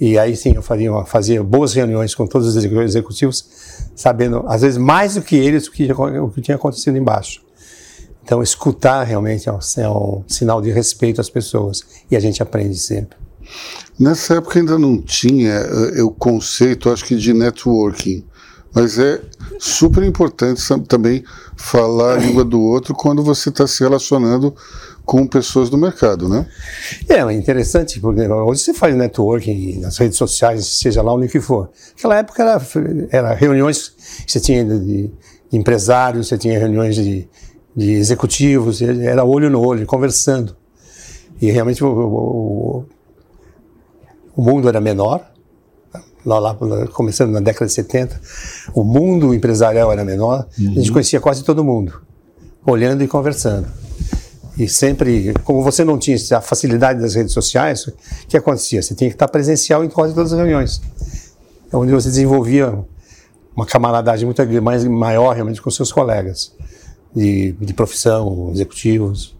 E 0.00 0.18
aí 0.18 0.34
sim 0.34 0.54
eu 0.56 0.62
fazia, 0.62 0.90
fazia 1.04 1.44
boas 1.44 1.74
reuniões 1.74 2.14
com 2.14 2.26
todos 2.26 2.56
os 2.56 2.64
executivos, 2.64 3.44
sabendo, 3.94 4.42
às 4.48 4.62
vezes, 4.62 4.78
mais 4.78 5.14
do 5.16 5.20
que 5.20 5.36
eles, 5.36 5.66
o 5.66 5.70
que, 5.70 5.92
o 5.92 6.30
que 6.30 6.40
tinha 6.40 6.56
acontecido 6.56 6.96
embaixo. 6.96 7.42
Então, 8.24 8.42
escutar 8.42 9.02
realmente 9.02 9.50
é 9.50 9.52
um, 9.52 9.58
é 9.76 9.90
um 9.90 10.24
sinal 10.26 10.62
de 10.62 10.70
respeito 10.70 11.20
às 11.20 11.28
pessoas. 11.28 11.84
E 12.10 12.16
a 12.16 12.20
gente 12.20 12.42
aprende 12.42 12.78
sempre. 12.78 13.21
Nessa 13.98 14.36
época 14.36 14.58
ainda 14.58 14.78
não 14.78 15.00
tinha 15.00 15.64
o 16.04 16.10
conceito, 16.10 16.90
acho 16.90 17.04
que, 17.04 17.16
de 17.16 17.32
networking. 17.32 18.24
mas 18.74 18.98
é 18.98 19.20
super 19.58 20.02
importante 20.02 20.62
também 20.88 21.22
falar 21.56 22.14
a 22.14 22.16
língua 22.16 22.44
do 22.44 22.60
outro 22.60 22.94
quando 22.94 23.22
você 23.22 23.48
está 23.48 23.66
se 23.66 23.82
relacionando 23.84 24.54
com 25.04 25.26
pessoas 25.26 25.68
do 25.68 25.76
mercado, 25.76 26.28
né? 26.28 26.46
É, 27.08 27.18
é 27.18 27.32
interessante, 27.32 28.00
porque 28.00 28.26
hoje 28.26 28.62
você 28.62 28.74
faz 28.74 28.94
networking 28.94 29.80
nas 29.80 29.98
redes 29.98 30.16
sociais, 30.16 30.64
seja 30.66 31.02
lá 31.02 31.12
onde 31.12 31.28
que 31.28 31.40
for. 31.40 31.70
Naquela 31.90 32.18
época 32.18 32.42
era, 32.42 32.62
era 33.10 33.34
reuniões 33.34 33.92
que 34.24 34.32
você 34.32 34.40
tinha 34.40 34.64
de, 34.64 34.78
de 34.80 35.10
empresários, 35.52 36.28
você 36.28 36.38
tinha 36.38 36.58
reuniões 36.58 36.94
de, 36.94 37.28
de 37.76 37.92
executivos, 37.92 38.80
era 38.80 39.24
olho 39.24 39.50
no 39.50 39.60
olho, 39.60 39.86
conversando. 39.86 40.56
E 41.40 41.50
realmente 41.50 41.82
o, 41.82 41.88
o, 41.88 42.84
o 44.36 44.42
mundo 44.42 44.68
era 44.68 44.80
menor, 44.80 45.26
lá, 46.24 46.38
lá, 46.38 46.56
começando 46.92 47.32
na 47.32 47.40
década 47.40 47.66
de 47.66 47.72
70, 47.72 48.20
o 48.74 48.84
mundo 48.84 49.34
empresarial 49.34 49.92
era 49.92 50.04
menor, 50.04 50.46
uhum. 50.58 50.70
a 50.70 50.74
gente 50.74 50.88
uhum. 50.88 50.92
conhecia 50.94 51.20
quase 51.20 51.42
todo 51.44 51.64
mundo, 51.64 52.00
olhando 52.66 53.02
e 53.02 53.08
conversando. 53.08 53.66
E 54.58 54.68
sempre, 54.68 55.32
como 55.44 55.62
você 55.62 55.82
não 55.82 55.98
tinha 55.98 56.16
a 56.36 56.40
facilidade 56.40 57.00
das 57.00 57.14
redes 57.14 57.32
sociais, 57.32 57.86
o 57.86 57.92
que 58.28 58.36
acontecia? 58.36 58.82
Você 58.82 58.94
tinha 58.94 59.08
que 59.08 59.14
estar 59.14 59.28
presencial 59.28 59.82
em 59.82 59.88
quase 59.88 60.14
todas 60.14 60.32
as 60.32 60.38
reuniões, 60.38 60.80
onde 61.72 61.90
você 61.90 62.08
desenvolvia 62.08 62.78
uma 63.56 63.66
camaradagem 63.66 64.26
muito 64.26 64.62
mais 64.62 64.84
maior 64.84 65.34
realmente 65.34 65.60
com 65.60 65.70
seus 65.70 65.90
colegas 65.90 66.52
de, 67.14 67.52
de 67.52 67.74
profissão, 67.74 68.50
executivos. 68.52 69.34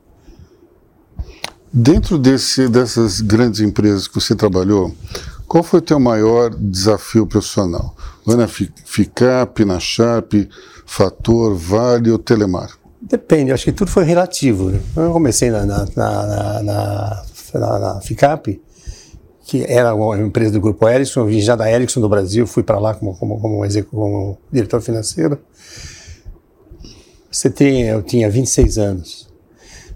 Dentro 1.73 2.19
desse, 2.19 2.69
dessas 2.69 3.23
grandes 3.23 3.61
empresas 3.61 4.07
que 4.07 4.14
você 4.14 4.35
trabalhou, 4.35 4.95
qual 5.49 5.62
foi 5.62 5.79
o 5.79 5.83
teu 5.83 5.99
maior 5.99 6.55
desafio 6.55 7.26
profissional? 7.26 7.97
Foi 8.25 8.37
na 8.37 8.47
FICAP, 8.47 9.64
na 9.64 9.79
Fator, 10.85 11.55
Vale 11.55 12.11
ou 12.11 12.19
Telemar? 12.19 12.71
Depende, 13.00 13.52
acho 13.52 13.64
que 13.64 13.73
tudo 13.73 13.91
foi 13.91 14.05
relativo. 14.05 14.71
Né? 14.71 14.81
Eu 14.95 15.12
comecei 15.12 15.50
na, 15.50 15.64
na, 15.64 15.87
na, 15.97 16.62
na, 16.62 17.79
na 17.79 18.00
FICAP, 18.02 18.61
que 19.45 19.64
era 19.67 19.95
uma 19.95 20.19
empresa 20.19 20.52
do 20.52 20.61
grupo 20.61 20.87
Ericsson, 20.87 21.21
eu 21.21 21.26
vim 21.26 21.41
já 21.41 21.57
da 21.57 21.71
Ericsson 21.71 22.02
do 22.02 22.09
Brasil, 22.09 22.47
fui 22.47 22.62
para 22.62 22.79
lá 22.79 22.95
como, 22.95 23.17
como, 23.17 23.41
como, 23.41 23.85
como, 23.91 24.38
diretor 24.52 24.83
financeiro. 24.83 25.38
Você 27.31 27.49
tem, 27.49 27.88
eu 27.88 28.02
tinha 28.02 28.29
26 28.29 28.76
anos. 28.76 29.22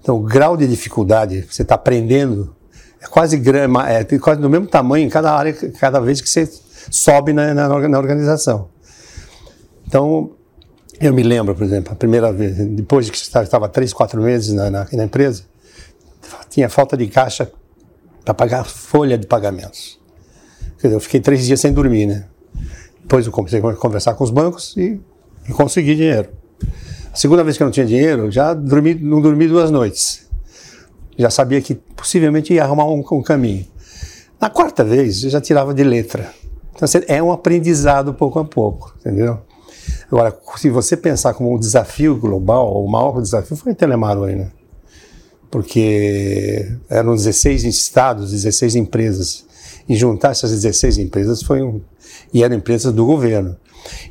Então, 0.07 0.19
o 0.19 0.21
grau 0.21 0.57
de 0.57 0.69
dificuldade, 0.69 1.45
você 1.51 1.63
está 1.63 1.75
aprendendo 1.75 2.55
é 3.01 3.09
quase, 3.09 3.43
é 3.89 4.19
quase 4.21 4.41
do 4.41 4.49
mesmo 4.49 4.69
tamanho 4.69 5.05
em 5.05 5.09
cada 5.09 5.35
área, 5.35 5.53
cada 5.81 5.99
vez 5.99 6.21
que 6.21 6.31
você 6.31 6.49
sobe 6.89 7.33
na, 7.33 7.53
na, 7.53 7.89
na 7.89 7.99
organização. 7.99 8.69
Então, 9.85 10.31
eu 11.01 11.13
me 11.13 11.25
lembro, 11.25 11.57
por 11.57 11.65
exemplo, 11.65 11.93
a 11.93 11.97
primeira 11.97 12.33
vez, 12.33 12.55
depois 12.55 13.07
de 13.07 13.11
que 13.11 13.19
estava 13.19 13.69
três, 13.69 13.93
quatro 13.93 14.23
meses 14.23 14.55
na, 14.55 14.71
na, 14.71 14.87
na 14.93 15.05
empresa, 15.07 15.43
tinha 16.49 16.69
falta 16.69 16.97
de 16.97 17.09
caixa 17.09 17.51
para 18.25 18.33
pagar 18.33 18.65
folha 18.65 19.19
de 19.19 19.27
pagamentos. 19.27 19.99
Quer 20.79 20.87
dizer, 20.87 20.95
eu 20.95 21.01
fiquei 21.01 21.19
três 21.19 21.45
dias 21.45 21.61
sem 21.61 21.73
dormir, 21.73 22.07
né? 22.07 22.27
Depois 23.01 23.27
eu 23.27 23.33
comecei 23.33 23.59
a 23.59 23.75
conversar 23.75 24.15
com 24.15 24.23
os 24.23 24.31
bancos 24.31 24.73
e, 24.77 25.01
e 25.49 25.53
consegui 25.53 25.97
dinheiro. 25.97 26.29
Segunda 27.17 27.43
vez 27.43 27.57
que 27.57 27.63
eu 27.63 27.67
não 27.67 27.73
tinha 27.73 27.87
dinheiro, 27.87 28.31
já 28.31 28.55
dormi, 28.55 28.95
não 28.95 29.21
dormi 29.21 29.49
duas 29.49 29.71
noites 29.71 30.27
já 31.19 31.31
sabia 31.31 31.61
que 31.61 31.75
possivelmente 31.75 32.53
ia 32.53 32.65
arrumar 32.65 32.87
um, 32.87 33.03
um 33.13 33.23
caminho. 33.23 33.67
Na 34.41 34.51
quarta 34.51 34.85
vez, 34.85 35.25
eu 35.25 35.31
já 35.31 35.41
tirava 35.41 35.73
de 35.73 35.83
letra. 35.83 36.31
Então, 36.75 36.87
é 37.09 37.23
um 37.23 37.33
aprendizado 37.33 38.13
pouco 38.13 38.39
a 38.39 38.45
pouco, 38.45 38.95
entendeu? 39.01 39.39
Agora, 40.11 40.37
se 40.57 40.69
você 40.69 40.97
pensar 40.97 41.33
como 41.33 41.55
um 41.55 41.59
desafio 41.59 42.17
global, 42.17 42.85
o 42.85 42.89
maior 42.89 43.21
desafio 43.23 43.57
foi 43.57 43.73
o 43.73 43.75
Telemar 43.75 44.19
aí, 44.23 44.37
né? 44.37 44.51
Porque 45.51 46.71
eram 46.91 47.15
16 47.15 47.65
estados, 47.65 48.31
16 48.31 48.77
empresas. 48.77 49.47
E 49.89 49.97
juntar 49.97 50.33
essas 50.33 50.51
16 50.51 50.99
empresas 50.99 51.43
foi 51.43 51.63
um. 51.63 51.81
E 52.35 52.43
eram 52.43 52.57
empresas 52.57 52.93
do 52.93 53.07
governo. 53.07 53.57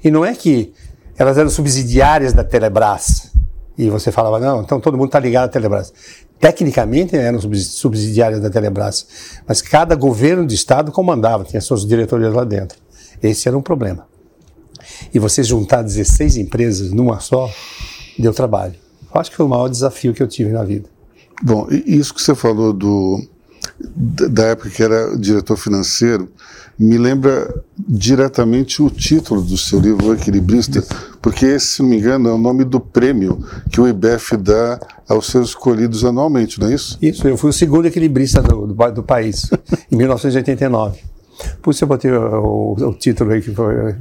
E 0.03 0.09
não 0.09 0.25
é 0.25 0.33
que 0.33 0.73
elas 1.17 1.37
eram 1.37 1.49
subsidiárias 1.49 2.33
da 2.33 2.43
Telebrás. 2.43 3.31
E 3.77 3.89
você 3.89 4.11
falava, 4.11 4.39
não, 4.39 4.61
então 4.61 4.79
todo 4.79 4.97
mundo 4.97 5.07
está 5.07 5.19
ligado 5.19 5.45
à 5.45 5.47
Telebrás 5.49 5.91
tecnicamente 6.39 7.15
eram 7.15 7.39
subsidiárias 7.39 8.41
da 8.41 8.49
Telebrás, 8.49 9.07
mas 9.47 9.61
cada 9.61 9.95
governo 9.95 10.45
de 10.45 10.55
estado 10.55 10.91
comandava, 10.91 11.43
tinha 11.43 11.61
suas 11.61 11.85
diretorias 11.85 12.33
lá 12.33 12.43
dentro. 12.43 12.77
Esse 13.21 13.47
era 13.47 13.57
um 13.57 13.61
problema. 13.61 14.07
E 15.13 15.19
você 15.19 15.43
juntar 15.43 15.81
16 15.81 16.37
empresas 16.37 16.91
numa 16.91 17.19
só, 17.19 17.49
deu 18.19 18.33
trabalho. 18.33 18.75
Eu 19.13 19.19
acho 19.19 19.31
que 19.31 19.37
foi 19.37 19.45
o 19.45 19.49
maior 19.49 19.67
desafio 19.69 20.13
que 20.13 20.21
eu 20.21 20.27
tive 20.27 20.51
na 20.51 20.63
vida. 20.63 20.89
Bom, 21.41 21.67
isso 21.69 22.13
que 22.13 22.21
você 22.21 22.35
falou 22.35 22.71
do, 22.71 23.21
da 23.79 24.45
época 24.45 24.69
que 24.69 24.81
era 24.81 25.17
diretor 25.17 25.57
financeiro, 25.57 26.29
me 26.77 26.97
lembra 26.97 27.63
diretamente 27.77 28.81
o 28.81 28.89
título 28.89 29.41
do 29.41 29.57
seu 29.57 29.79
livro, 29.79 30.07
O 30.07 30.13
Equilibrista, 30.13 30.83
porque 31.21 31.45
esse, 31.45 31.67
se 31.67 31.81
não 31.81 31.89
me 31.89 31.97
engano, 31.97 32.29
é 32.29 32.33
o 32.33 32.37
nome 32.37 32.63
do 32.65 32.79
prêmio 32.79 33.43
que 33.71 33.79
o 33.79 33.87
IBEF 33.87 34.35
dá 34.37 34.79
aos 35.07 35.27
seus 35.27 35.49
escolhidos 35.49 36.03
anualmente, 36.03 36.59
não 36.59 36.67
é 36.67 36.73
isso? 36.73 36.97
Isso, 37.01 37.27
eu 37.27 37.37
fui 37.37 37.49
o 37.49 37.53
segundo 37.53 37.85
equilibrista 37.87 38.41
do, 38.41 38.67
do, 38.67 38.91
do 38.91 39.03
país, 39.03 39.49
em 39.91 39.95
1989. 39.95 40.99
Por 41.61 41.71
isso 41.71 41.83
eu 41.83 41.87
botei 41.87 42.11
o, 42.11 42.75
o, 42.77 42.89
o 42.89 42.93
título 42.93 43.31
aí 43.31 43.41
que 43.41 43.51
foi 43.51 43.95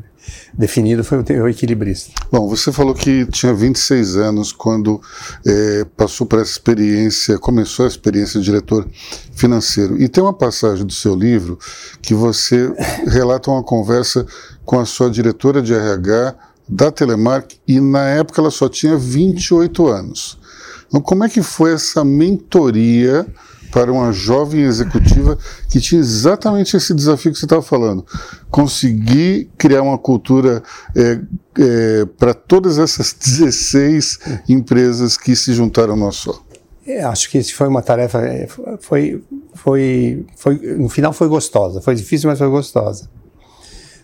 definido 0.53 1.03
foi 1.05 1.19
o 1.19 1.49
equilibrista. 1.49 2.13
Bom, 2.31 2.49
você 2.49 2.73
falou 2.73 2.95
que 2.95 3.27
tinha 3.27 3.53
26 3.53 4.17
anos 4.17 4.53
quando 4.53 5.01
é, 5.47 5.85
passou 5.97 6.27
por 6.27 6.39
essa 6.39 6.53
experiência, 6.53 7.39
começou 7.39 7.85
a 7.85 7.89
experiência 7.89 8.39
de 8.41 8.47
diretor 8.47 8.87
financeiro. 9.35 10.01
E 10.01 10.09
tem 10.09 10.23
uma 10.23 10.33
passagem 10.33 10.87
do 10.87 10.93
seu 10.93 11.15
livro 11.15 11.59
que 12.01 12.15
você 12.15 12.73
relata 13.07 13.51
uma 13.51 13.63
conversa 13.63 14.27
com 14.65 14.79
a 14.79 14.85
sua 14.85 15.11
diretora 15.11 15.61
de 15.61 15.75
RH 15.75 16.35
da 16.69 16.91
Telemark 16.91 17.57
e 17.69 17.81
na 17.81 18.09
época 18.09 18.41
ela 18.41 18.51
só 18.51 18.69
tinha 18.69 18.97
28 18.97 19.87
anos. 19.87 20.39
Então, 20.87 21.01
como 21.01 21.25
é 21.25 21.29
que 21.29 21.43
foi 21.43 21.73
essa 21.73 22.05
mentoria 22.05 23.27
para 23.75 23.93
uma 23.93 24.13
jovem 24.13 24.63
executiva 24.63 25.37
que 25.69 25.81
tinha 25.81 26.01
exatamente 26.01 26.77
esse 26.77 26.95
desafio 26.95 27.33
que 27.33 27.39
você 27.41 27.45
estava 27.45 27.61
falando. 27.61 28.07
Conseguir 28.49 29.51
criar 29.59 29.83
uma 29.83 29.99
cultura 29.99 30.63
é, 30.95 31.21
é, 31.59 32.05
para 32.17 32.33
todas 32.33 32.79
essas 32.79 33.13
16 33.13 34.21
empresas 34.49 35.17
que 35.17 35.35
se 35.35 35.53
juntaram 35.53 35.97
no 35.97 36.13
só. 36.13 36.41
É, 36.87 37.03
acho 37.03 37.29
que 37.29 37.37
isso 37.37 37.57
foi 37.57 37.67
uma 37.67 37.83
tarefa, 37.83 38.21
é, 38.21 38.47
foi, 38.79 39.25
foi, 39.55 40.25
foi, 40.37 40.55
no 40.77 40.89
final 40.89 41.13
foi 41.13 41.27
gostosa, 41.27 41.81
foi 41.81 41.97
difícil, 41.97 42.31
mas 42.31 42.39
foi 42.39 42.49
gostosa. 42.49 43.11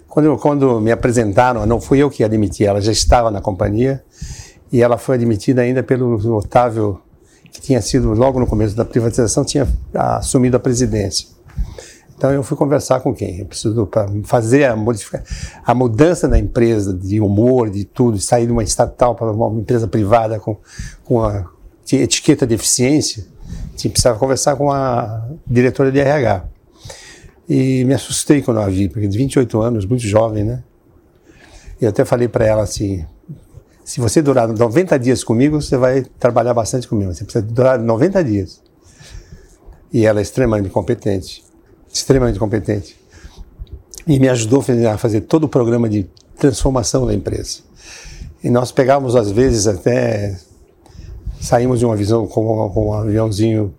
Quando, 0.09 0.37
quando 0.39 0.81
me 0.81 0.91
apresentaram, 0.91 1.65
não 1.65 1.81
fui 1.81 1.99
eu 1.99 2.11
que 2.11 2.25
admiti, 2.25 2.65
ela 2.65 2.81
já 2.81 2.91
estava 2.91 3.31
na 3.31 3.41
companhia 3.41 4.03
e 4.73 4.83
ela 4.83 4.99
foi 4.99 5.15
admitida 5.15 5.63
ainda 5.63 5.81
pelo 5.81 6.17
Otávio 6.37 7.01
que 7.53 7.61
tinha 7.61 7.81
sido 7.81 8.13
logo 8.13 8.39
no 8.39 8.47
começo 8.47 8.77
da 8.77 8.85
privatização, 8.85 9.45
tinha 9.45 9.67
assumido 9.95 10.57
a 10.57 10.61
presidência. 10.61 11.29
Então 12.17 12.31
eu 12.31 12.43
fui 12.43 12.55
conversar 12.55 13.01
com 13.01 13.15
quem? 13.15 13.39
Eu 13.39 13.47
preciso 13.47 13.87
para 13.87 14.07
fazer 14.25 14.65
a, 14.65 14.77
a 15.65 15.75
mudança 15.75 16.29
na 16.29 16.39
empresa 16.39 16.93
de 16.93 17.19
humor, 17.19 17.71
de 17.71 17.85
tudo, 17.85 18.19
sair 18.19 18.45
de 18.45 18.53
uma 18.53 18.63
estatal 18.63 19.15
para 19.15 19.33
uma 19.33 19.59
empresa 19.59 19.89
privada 19.89 20.39
com, 20.39 20.57
com 21.03 21.25
a 21.25 21.47
etiqueta 21.91 22.47
de 22.47 22.55
eficiência. 22.55 23.27
Tinha, 23.75 23.91
precisava 23.91 24.19
conversar 24.19 24.55
com 24.57 24.71
a 24.71 25.27
diretora 25.47 25.91
de 25.91 25.99
RH. 25.99 26.45
E 27.49 27.85
me 27.85 27.95
assustei 27.95 28.43
quando 28.43 28.61
a 28.61 28.69
vi, 28.69 28.91
porque 28.91 29.09
de 29.09 29.17
28 29.17 29.61
anos, 29.61 29.87
muito 29.87 30.03
jovem, 30.07 30.45
né? 30.45 30.63
E 31.81 31.87
até 31.87 32.05
falei 32.05 32.29
para 32.29 32.45
ela 32.45 32.63
assim: 32.63 33.05
se 33.91 33.99
você 33.99 34.23
durar 34.23 34.47
90 34.47 34.97
dias 35.01 35.25
comigo, 35.25 35.61
você 35.61 35.77
vai 35.77 36.05
trabalhar 36.17 36.55
bastante 36.55 36.87
comigo. 36.87 37.13
Você 37.13 37.25
precisa 37.25 37.45
durar 37.45 37.77
90 37.77 38.23
dias. 38.23 38.63
E 39.93 40.07
ela 40.07 40.21
é 40.21 40.23
extremamente 40.23 40.71
competente. 40.71 41.43
Extremamente 41.93 42.39
competente. 42.39 42.97
E 44.07 44.21
me 44.21 44.29
ajudou 44.29 44.65
a 44.89 44.97
fazer 44.97 45.23
todo 45.23 45.43
o 45.43 45.49
programa 45.49 45.89
de 45.89 46.09
transformação 46.39 47.05
da 47.05 47.13
empresa. 47.13 47.63
E 48.45 48.49
nós 48.49 48.71
pegávamos, 48.71 49.17
às 49.17 49.33
vezes, 49.33 49.67
até. 49.67 50.39
Saímos 51.41 51.81
de 51.81 51.85
uma 51.85 51.97
visão 51.97 52.29
com, 52.29 52.71
um 52.73 52.93
aviãozinho 52.93 53.75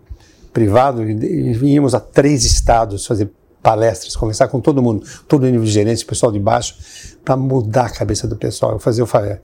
privado 0.52 1.10
e, 1.10 1.14
e 1.14 1.74
íamos 1.74 1.96
a 1.96 2.02
três 2.02 2.44
estados 2.44 3.06
fazer 3.06 3.32
palestras, 3.62 4.16
conversar 4.16 4.48
com 4.48 4.60
todo 4.60 4.82
mundo, 4.82 5.06
todo 5.28 5.44
o 5.44 5.46
nível 5.46 5.64
de 5.64 5.72
gerência, 5.72 6.04
o 6.04 6.08
pessoal 6.08 6.32
de 6.32 6.40
baixo, 6.40 6.76
para 7.24 7.38
mudar 7.38 7.86
a 7.86 7.90
cabeça 7.90 8.28
do 8.28 8.36
pessoal. 8.36 8.74
Eu 8.74 8.80
fazer, 8.80 9.02
eu, 9.02 9.08
falo, 9.08 9.38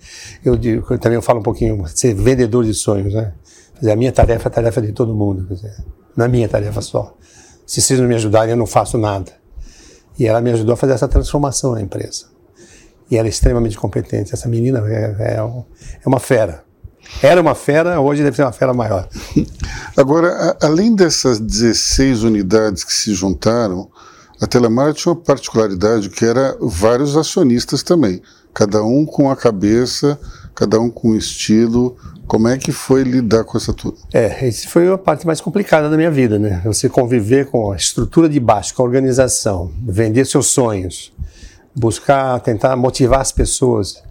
eu, 0.43 0.55
digo, 0.55 0.85
eu 0.89 0.97
também 0.97 1.21
falo 1.21 1.39
um 1.39 1.43
pouquinho, 1.43 1.85
ser 1.87 2.13
vendedor 2.13 2.65
de 2.65 2.73
sonhos, 2.73 3.13
né? 3.13 3.33
Dizer, 3.79 3.91
a 3.91 3.95
minha 3.95 4.11
tarefa 4.11 4.47
é 4.47 4.49
a 4.49 4.51
tarefa 4.51 4.81
de 4.81 4.91
todo 4.91 5.13
mundo, 5.13 5.47
dizer, 5.47 5.75
não 6.15 6.25
é 6.25 6.27
minha 6.27 6.49
tarefa 6.49 6.81
só. 6.81 7.15
Se 7.65 7.81
vocês 7.81 7.99
não 7.99 8.07
me 8.07 8.15
ajudarem, 8.15 8.51
eu 8.51 8.57
não 8.57 8.65
faço 8.65 8.97
nada. 8.97 9.31
E 10.17 10.25
ela 10.25 10.41
me 10.41 10.51
ajudou 10.51 10.73
a 10.73 10.77
fazer 10.77 10.93
essa 10.93 11.07
transformação 11.07 11.73
na 11.73 11.81
empresa. 11.81 12.25
e 13.09 13.17
ela 13.17 13.27
é 13.27 13.29
extremamente 13.29 13.77
competente. 13.77 14.33
Essa 14.33 14.49
menina 14.49 14.83
é, 14.87 15.15
é, 15.19 15.35
é 15.37 16.07
uma 16.07 16.19
fera. 16.19 16.63
Era 17.21 17.41
uma 17.41 17.55
fera, 17.55 17.99
hoje 17.99 18.23
deve 18.23 18.35
ser 18.35 18.43
uma 18.43 18.51
fera 18.51 18.73
maior. 18.73 19.07
Agora, 19.95 20.57
a, 20.61 20.65
além 20.65 20.95
dessas 20.95 21.39
16 21.39 22.23
unidades 22.23 22.83
que 22.83 22.93
se 22.93 23.13
juntaram, 23.13 23.89
a 24.39 24.45
Telemar 24.45 24.93
tinha 24.93 25.13
uma 25.13 25.19
particularidade 25.19 26.09
que 26.09 26.23
era 26.23 26.55
vários 26.61 27.17
acionistas 27.17 27.81
também, 27.81 28.21
cada 28.53 28.83
um 28.83 29.05
com 29.05 29.29
a 29.29 29.35
cabeça, 29.35 30.19
cada 30.53 30.79
um 30.79 30.89
com 30.89 31.15
estilo. 31.15 31.95
Como 32.27 32.47
é 32.47 32.57
que 32.57 32.73
foi 32.73 33.03
lidar 33.03 33.45
com 33.45 33.57
essa 33.57 33.73
turma? 33.73 33.97
É, 34.13 34.47
essa 34.47 34.67
foi 34.67 34.91
a 34.91 34.97
parte 34.97 35.25
mais 35.25 35.39
complicada 35.39 35.89
da 35.89 35.95
minha 35.95 36.11
vida, 36.11 36.37
né? 36.37 36.61
Você 36.65 36.89
conviver 36.89 37.45
com 37.45 37.71
a 37.71 37.75
estrutura 37.77 38.27
de 38.27 38.39
baixo, 38.39 38.75
com 38.75 38.81
a 38.81 38.85
organização, 38.85 39.71
vender 39.81 40.25
seus 40.25 40.47
sonhos, 40.47 41.13
buscar, 41.73 42.39
tentar 42.41 42.75
motivar 42.75 43.21
as 43.21 43.31
pessoas. 43.31 44.03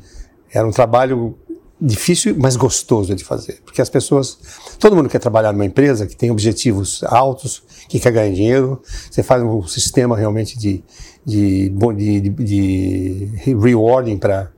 Era 0.51 0.67
um 0.67 0.71
trabalho 0.71 1.37
difícil, 1.81 2.35
mas 2.39 2.57
gostoso 2.57 3.15
de 3.15 3.23
fazer, 3.23 3.61
porque 3.65 3.83
as 3.83 3.91
pessoas, 3.91 4.39
todo 4.79 4.97
mundo 4.97 5.09
quer 5.09 5.19
trabalhar 5.19 5.53
numa 5.53 5.65
empresa 5.65 6.07
que 6.07 6.17
tem 6.17 6.31
objetivos 6.31 7.05
altos, 7.05 7.63
que 7.89 8.01
quer 8.01 8.13
ganhar 8.13 8.35
dinheiro. 8.35 8.81
Você 9.11 9.23
faz 9.23 9.43
um 9.43 9.63
sistema 9.67 10.17
realmente 10.17 10.59
de 10.59 10.83
de, 11.27 11.69
de, 11.97 12.31
de, 12.31 13.31
rewarding 13.61 14.17
para 14.17 14.53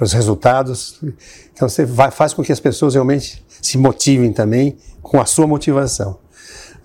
os 0.00 0.12
resultados. 0.12 1.00
Então 1.52 1.68
você 1.68 1.84
vai, 1.84 2.12
faz 2.12 2.32
com 2.32 2.44
que 2.44 2.52
as 2.52 2.60
pessoas 2.60 2.94
realmente 2.94 3.44
se 3.60 3.76
motivem 3.76 4.32
também 4.32 4.76
com 5.02 5.20
a 5.20 5.26
sua 5.26 5.48
motivação. 5.48 6.18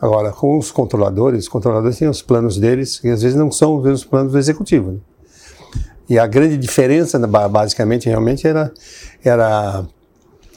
Agora, 0.01 0.31
com 0.31 0.57
os 0.57 0.71
controladores, 0.71 1.43
os 1.43 1.49
controladores 1.49 1.97
têm 1.97 2.07
os 2.07 2.21
planos 2.21 2.57
deles, 2.57 2.99
que 2.99 3.09
às 3.09 3.21
vezes 3.21 3.37
não 3.37 3.51
são 3.51 3.77
os 3.77 4.03
planos 4.03 4.31
do 4.31 4.39
executivo. 4.39 4.93
Né? 4.93 4.99
E 6.09 6.17
a 6.17 6.25
grande 6.25 6.57
diferença, 6.57 7.19
basicamente, 7.19 8.09
realmente, 8.09 8.47
era, 8.47 8.71
era 9.23 9.85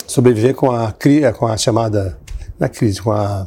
sobreviver 0.06 0.54
com 0.54 0.70
a, 0.70 0.94
com 1.38 1.46
a 1.46 1.56
chamada, 1.56 2.18
na 2.58 2.68
crise, 2.68 3.02
com 3.02 3.12
a, 3.12 3.46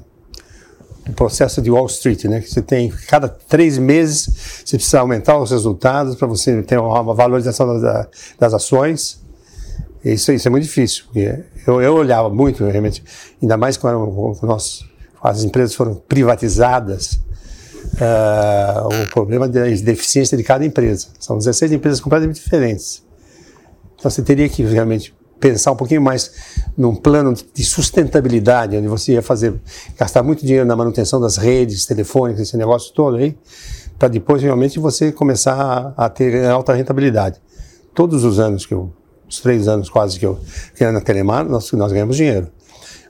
o 1.10 1.14
processo 1.14 1.62
de 1.62 1.72
Wall 1.72 1.88
Street, 1.88 2.26
né? 2.26 2.42
Que 2.42 2.50
você 2.50 2.62
tem, 2.62 2.90
cada 3.08 3.28
três 3.28 3.78
meses, 3.78 4.64
você 4.64 4.78
precisa 4.78 5.00
aumentar 5.00 5.40
os 5.40 5.50
resultados 5.50 6.16
para 6.16 6.28
você 6.28 6.62
ter 6.62 6.78
uma 6.78 7.14
valorização 7.14 7.80
das, 7.80 8.08
das 8.38 8.54
ações. 8.54 9.20
Isso, 10.04 10.32
isso 10.32 10.48
é 10.48 10.52
muito 10.52 10.64
difícil. 10.64 11.06
Eu, 11.66 11.82
eu 11.82 11.96
olhava 11.96 12.30
muito, 12.30 12.64
realmente, 12.66 13.04
ainda 13.42 13.58
mais 13.58 13.78
quando 13.78 14.38
nós 14.44 14.86
as 15.24 15.44
empresas 15.44 15.74
foram 15.74 15.96
privatizadas, 15.96 17.20
uh, 17.94 19.04
o 19.04 19.10
problema 19.10 19.48
da 19.48 19.64
deficiência 19.64 20.38
de 20.38 20.44
cada 20.44 20.66
empresa. 20.66 21.08
São 21.20 21.38
16 21.38 21.74
empresas 21.74 22.00
completamente 22.00 22.42
diferentes. 22.42 23.04
Então 23.96 24.10
você 24.10 24.22
teria 24.22 24.48
que 24.50 24.64
realmente 24.64 25.16
pensar 25.40 25.72
um 25.72 25.76
pouquinho 25.76 26.02
mais 26.02 26.32
num 26.78 26.96
plano 26.96 27.34
de 27.54 27.64
sustentabilidade, 27.64 28.78
onde 28.78 28.88
você 28.88 29.14
ia 29.14 29.22
fazer, 29.22 29.54
gastar 29.98 30.24
muito 30.24 30.46
dinheiro 30.46 30.66
na 30.66 30.76
manutenção 30.76 31.20
das 31.20 31.38
redes 31.38 31.86
telefônicas, 31.86 32.42
esse 32.42 32.58
negócio 32.58 32.94
todo 32.94 33.18
aí, 33.18 33.38
para 34.00 34.08
depois 34.08 34.42
realmente 34.42 34.80
você 34.80 35.12
começar 35.12 35.54
a, 35.98 36.06
a, 36.06 36.10
ter 36.10 36.46
alta 36.46 36.74
rentabilidade. 36.74 37.42
Todos 37.94 38.24
os 38.24 38.40
anos 38.40 38.66
que 38.66 38.74
eu, 38.74 38.92
os 39.28 39.40
três 39.40 39.68
anos 39.68 39.90
quase 39.90 40.20
que 40.20 40.26
eu 40.26 40.40
fiquei 40.46 40.90
na 40.92 41.02
Telemar, 41.02 41.48
nós, 41.48 41.72
nós 41.74 41.92
ganhamos 41.92 42.18
dinheiro 42.18 42.50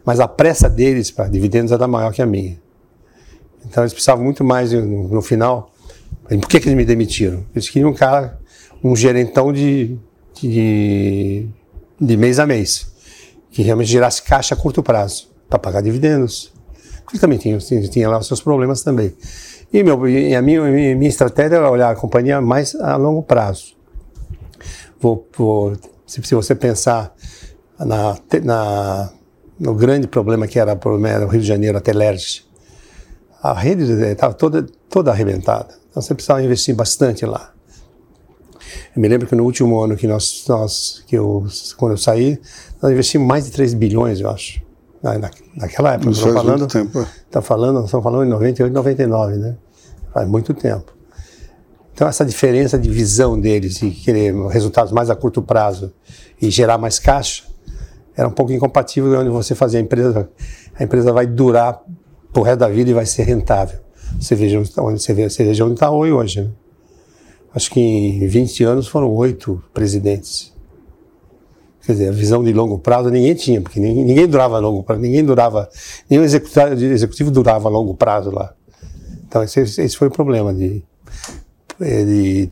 mas 0.06 0.20
a 0.20 0.28
pressa 0.28 0.70
deles 0.70 1.10
para 1.10 1.28
dividendos 1.28 1.72
era 1.72 1.88
maior 1.88 2.14
que 2.14 2.22
a 2.22 2.26
minha. 2.26 2.62
Então 3.68 3.84
eles 3.84 3.94
precisavam 3.94 4.24
muito 4.24 4.44
mais 4.44 4.72
no, 4.72 5.08
no 5.08 5.22
final. 5.22 5.72
Por 6.28 6.48
que, 6.48 6.60
que 6.60 6.68
eles 6.68 6.78
me 6.78 6.86
demitiram? 6.86 7.46
Eles 7.54 7.70
queriam 7.70 7.92
um 7.92 7.94
cara, 7.94 8.40
um 8.84 8.96
gerentão 8.96 9.54
de, 9.54 9.98
de, 10.34 11.48
de 12.00 12.18
mês 12.18 12.40
a 12.40 12.46
mês, 12.46 12.92
que 13.52 13.62
realmente 13.62 13.90
gerasse 13.90 14.22
caixa 14.24 14.56
a 14.56 14.58
curto 14.58 14.82
prazo, 14.82 15.30
para 15.50 15.60
pagar 15.60 15.82
dividendos. 15.82 16.52
Porque 17.04 17.20
também 17.20 17.38
tinha, 17.38 17.58
tinha, 17.60 18.10
lá 18.10 18.18
os 18.18 18.28
seus 18.28 18.42
problemas 18.42 18.82
também. 18.82 19.14
E, 19.72 19.84
meu, 19.84 20.08
e 20.08 20.36
a 20.36 20.42
minha, 20.42 20.62
minha 20.64 21.10
estratégia 21.10 21.58
era 21.58 21.70
olhar 21.70 21.92
a 21.92 21.96
companhia 21.96 22.42
mais 22.42 22.74
a 22.76 22.96
longo 22.96 23.22
prazo. 23.22 23.76
Vou, 25.00 25.28
vou 25.38 25.74
se, 26.06 26.22
se 26.24 26.36
você 26.36 26.56
pensar 26.56 27.14
na, 27.80 28.18
na 28.44 29.12
o 29.64 29.74
grande 29.74 30.08
problema 30.08 30.48
que 30.48 30.60
era, 30.60 30.72
era 31.08 31.26
o 31.26 31.30
Rio 31.30 31.42
de 31.42 31.48
Janeiro 31.48 31.78
até 31.78 31.94
Lerge. 31.94 32.46
A 33.46 33.54
rede 33.54 33.84
estava 33.84 34.34
toda, 34.34 34.66
toda 34.90 35.12
arrebentada. 35.12 35.76
Então 35.92 36.02
você 36.02 36.16
precisava 36.16 36.42
investir 36.42 36.74
bastante 36.74 37.28
lá. 37.28 37.54
Eu 38.96 39.00
me 39.00 39.08
lembro 39.08 39.28
que 39.28 39.36
no 39.36 39.44
último 39.44 39.80
ano 39.80 39.96
que 39.96 40.08
nós, 40.08 40.44
nós 40.48 41.04
que 41.06 41.16
eu, 41.16 41.46
quando 41.78 41.92
eu 41.92 41.98
saí, 41.98 42.42
nós 42.82 42.92
investimos 42.92 43.28
mais 43.28 43.46
de 43.46 43.52
3 43.52 43.76
bilhões, 43.76 44.20
eu 44.20 44.32
acho. 44.32 44.64
Na, 45.04 45.30
naquela 45.56 45.94
época. 45.94 46.10
Isso 46.10 46.24
faz 46.24 46.34
falando, 46.34 46.60
muito 46.60 46.74
tempo. 46.74 47.08
Tá 47.30 47.40
falando, 47.40 47.86
estamos 47.86 48.04
falando 48.04 48.26
em 48.26 48.30
98, 48.30 48.74
99, 48.74 49.36
né? 49.36 49.56
Faz 50.12 50.28
muito 50.28 50.52
tempo. 50.56 50.92
Então 51.94 52.08
essa 52.08 52.26
diferença 52.26 52.80
de 52.80 52.90
visão 52.90 53.40
deles 53.40 53.80
e 53.84 53.92
querer 53.92 54.34
resultados 54.48 54.92
mais 54.92 55.12
a 55.12 55.16
curto 55.16 55.44
prazo 55.44 55.94
e 56.42 56.50
gerar 56.50 56.80
mais 56.80 56.98
caixa, 56.98 57.44
era 58.18 58.28
um 58.28 58.32
pouco 58.32 58.52
incompatível 58.52 59.20
onde 59.20 59.30
você 59.30 59.54
fazia 59.54 59.80
a 59.80 59.84
empresa, 59.84 60.28
a 60.74 60.84
empresa 60.84 61.14
vai 61.14 61.28
durar 61.28 61.80
pro 62.36 62.44
resto 62.44 62.60
da 62.60 62.68
vida 62.68 62.92
e 62.92 62.94
vai 62.94 63.06
ser 63.06 63.24
rentável. 63.24 63.80
Você 64.20 64.36
veja 64.36 64.60
onde, 64.60 65.00
você 65.00 65.14
veja 65.46 65.64
onde 65.64 65.76
está 65.76 65.90
hoje. 65.90 66.42
Né? 66.42 66.50
Acho 67.54 67.72
que 67.72 67.80
em 67.80 68.28
20 68.28 68.64
anos 68.66 68.88
foram 68.90 69.10
oito 69.14 69.64
presidentes. 69.74 70.54
Quer 71.86 71.94
dizer, 71.94 72.10
a 72.10 72.12
visão 72.12 72.44
de 72.44 72.52
longo 72.52 72.78
prazo 72.78 73.10
ninguém 73.10 73.34
tinha, 73.36 73.62
porque 73.62 73.80
ninguém, 73.80 74.04
ninguém 74.04 74.28
durava 74.28 74.60
longo 74.60 74.84
prazo, 74.84 75.02
ninguém 75.02 75.24
durava, 75.24 75.70
nenhum 76.10 76.24
executivo, 76.24 76.74
executivo 76.74 77.32
durava 77.32 77.70
longo 77.70 77.96
prazo 77.96 78.32
lá. 78.32 78.54
Então 79.26 79.42
esse, 79.42 79.62
esse 79.62 79.96
foi 79.96 80.10
o 80.10 80.12
problema 80.12 80.54
de, 80.54 80.84
de 81.80 82.50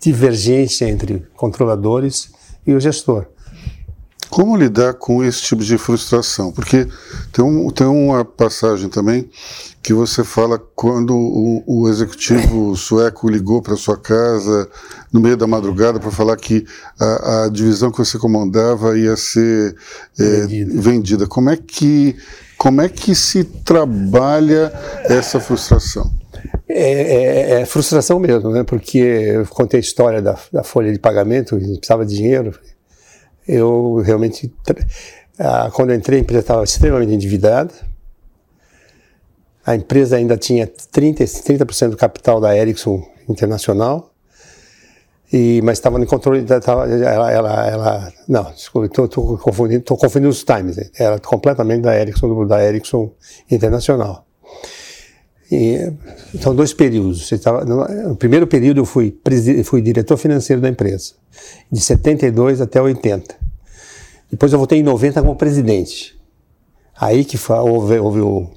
divergência 0.00 0.88
entre 0.88 1.24
controladores 1.36 2.32
e 2.66 2.72
o 2.72 2.80
gestor. 2.80 3.26
Como 4.30 4.56
lidar 4.56 4.94
com 4.94 5.24
esse 5.24 5.42
tipo 5.42 5.64
de 5.64 5.76
frustração? 5.76 6.52
Porque 6.52 6.86
tem, 7.32 7.44
um, 7.44 7.68
tem 7.70 7.86
uma 7.86 8.24
passagem 8.24 8.88
também 8.88 9.28
que 9.82 9.92
você 9.92 10.22
fala 10.22 10.56
quando 10.76 11.16
o, 11.16 11.64
o 11.66 11.88
executivo 11.88 12.74
sueco 12.78 13.28
ligou 13.28 13.60
para 13.60 13.74
sua 13.76 13.96
casa 13.96 14.68
no 15.12 15.20
meio 15.20 15.36
da 15.36 15.48
madrugada 15.48 15.98
para 15.98 16.12
falar 16.12 16.36
que 16.36 16.64
a, 16.98 17.44
a, 17.44 17.48
divisão 17.48 17.90
que 17.90 17.98
você 17.98 18.18
comandava 18.18 18.96
ia 18.96 19.16
ser 19.16 19.74
é, 20.18 20.22
vendida. 20.22 20.80
vendida. 20.80 21.26
Como 21.26 21.50
é 21.50 21.56
que 21.56 22.16
como 22.56 22.82
é 22.82 22.90
que 22.90 23.14
se 23.14 23.42
trabalha 23.42 24.70
essa 25.04 25.40
frustração? 25.40 26.12
É, 26.68 26.92
é, 26.92 27.60
é, 27.62 27.66
frustração 27.66 28.20
mesmo, 28.20 28.50
né? 28.50 28.62
Porque 28.62 28.98
eu 28.98 29.46
contei 29.46 29.78
a 29.78 29.80
história 29.80 30.22
da, 30.22 30.38
da 30.52 30.62
folha 30.62 30.92
de 30.92 30.98
pagamento, 30.98 31.56
precisava 31.56 32.04
de 32.04 32.14
dinheiro 32.14 32.52
eu 33.50 33.96
realmente, 33.96 34.52
ah, 35.38 35.70
quando 35.72 35.90
eu 35.90 35.96
entrei, 35.96 36.18
a 36.18 36.22
empresa 36.22 36.40
estava 36.40 36.64
extremamente 36.64 37.12
endividada. 37.12 37.74
A 39.66 39.74
empresa 39.74 40.16
ainda 40.16 40.36
tinha 40.36 40.66
30%, 40.66 41.42
30 41.42 41.88
do 41.88 41.96
capital 41.96 42.40
da 42.40 42.56
Ericsson 42.56 43.04
Internacional, 43.28 44.10
e, 45.32 45.60
mas 45.62 45.78
estava 45.78 45.98
no 45.98 46.06
controle, 46.06 46.42
tava, 46.42 46.88
ela, 46.88 47.30
ela, 47.30 47.68
ela, 47.68 48.12
não, 48.26 48.50
desculpa, 48.50 48.86
estou 48.86 49.38
confundindo, 49.38 49.82
tô 49.82 49.96
confundindo 49.96 50.30
os 50.30 50.42
times, 50.42 50.76
era 50.98 51.20
completamente 51.20 51.82
da 51.82 51.96
Ericsson, 51.96 52.46
da 52.46 52.64
Ericsson 52.64 53.12
Internacional. 53.48 54.26
E, 55.52 55.92
são 56.40 56.54
dois 56.54 56.72
períodos. 56.72 57.28
Tava, 57.42 57.64
no, 57.64 58.14
primeiro 58.16 58.46
período 58.46 58.80
eu 58.80 58.84
fui, 58.84 59.16
fui 59.64 59.82
diretor 59.82 60.16
financeiro 60.16 60.62
da 60.62 60.68
empresa, 60.68 61.14
de 61.70 61.80
72 61.80 62.60
até 62.60 62.80
80. 62.80 63.39
Depois 64.30 64.52
eu 64.52 64.58
voltei 64.58 64.78
em 64.78 64.82
90 64.82 65.20
como 65.22 65.36
presidente. 65.36 66.18
Aí 66.98 67.24
que 67.24 67.36
foi, 67.36 67.56
houve, 67.56 67.98
houve 67.98 68.20
o. 68.20 68.50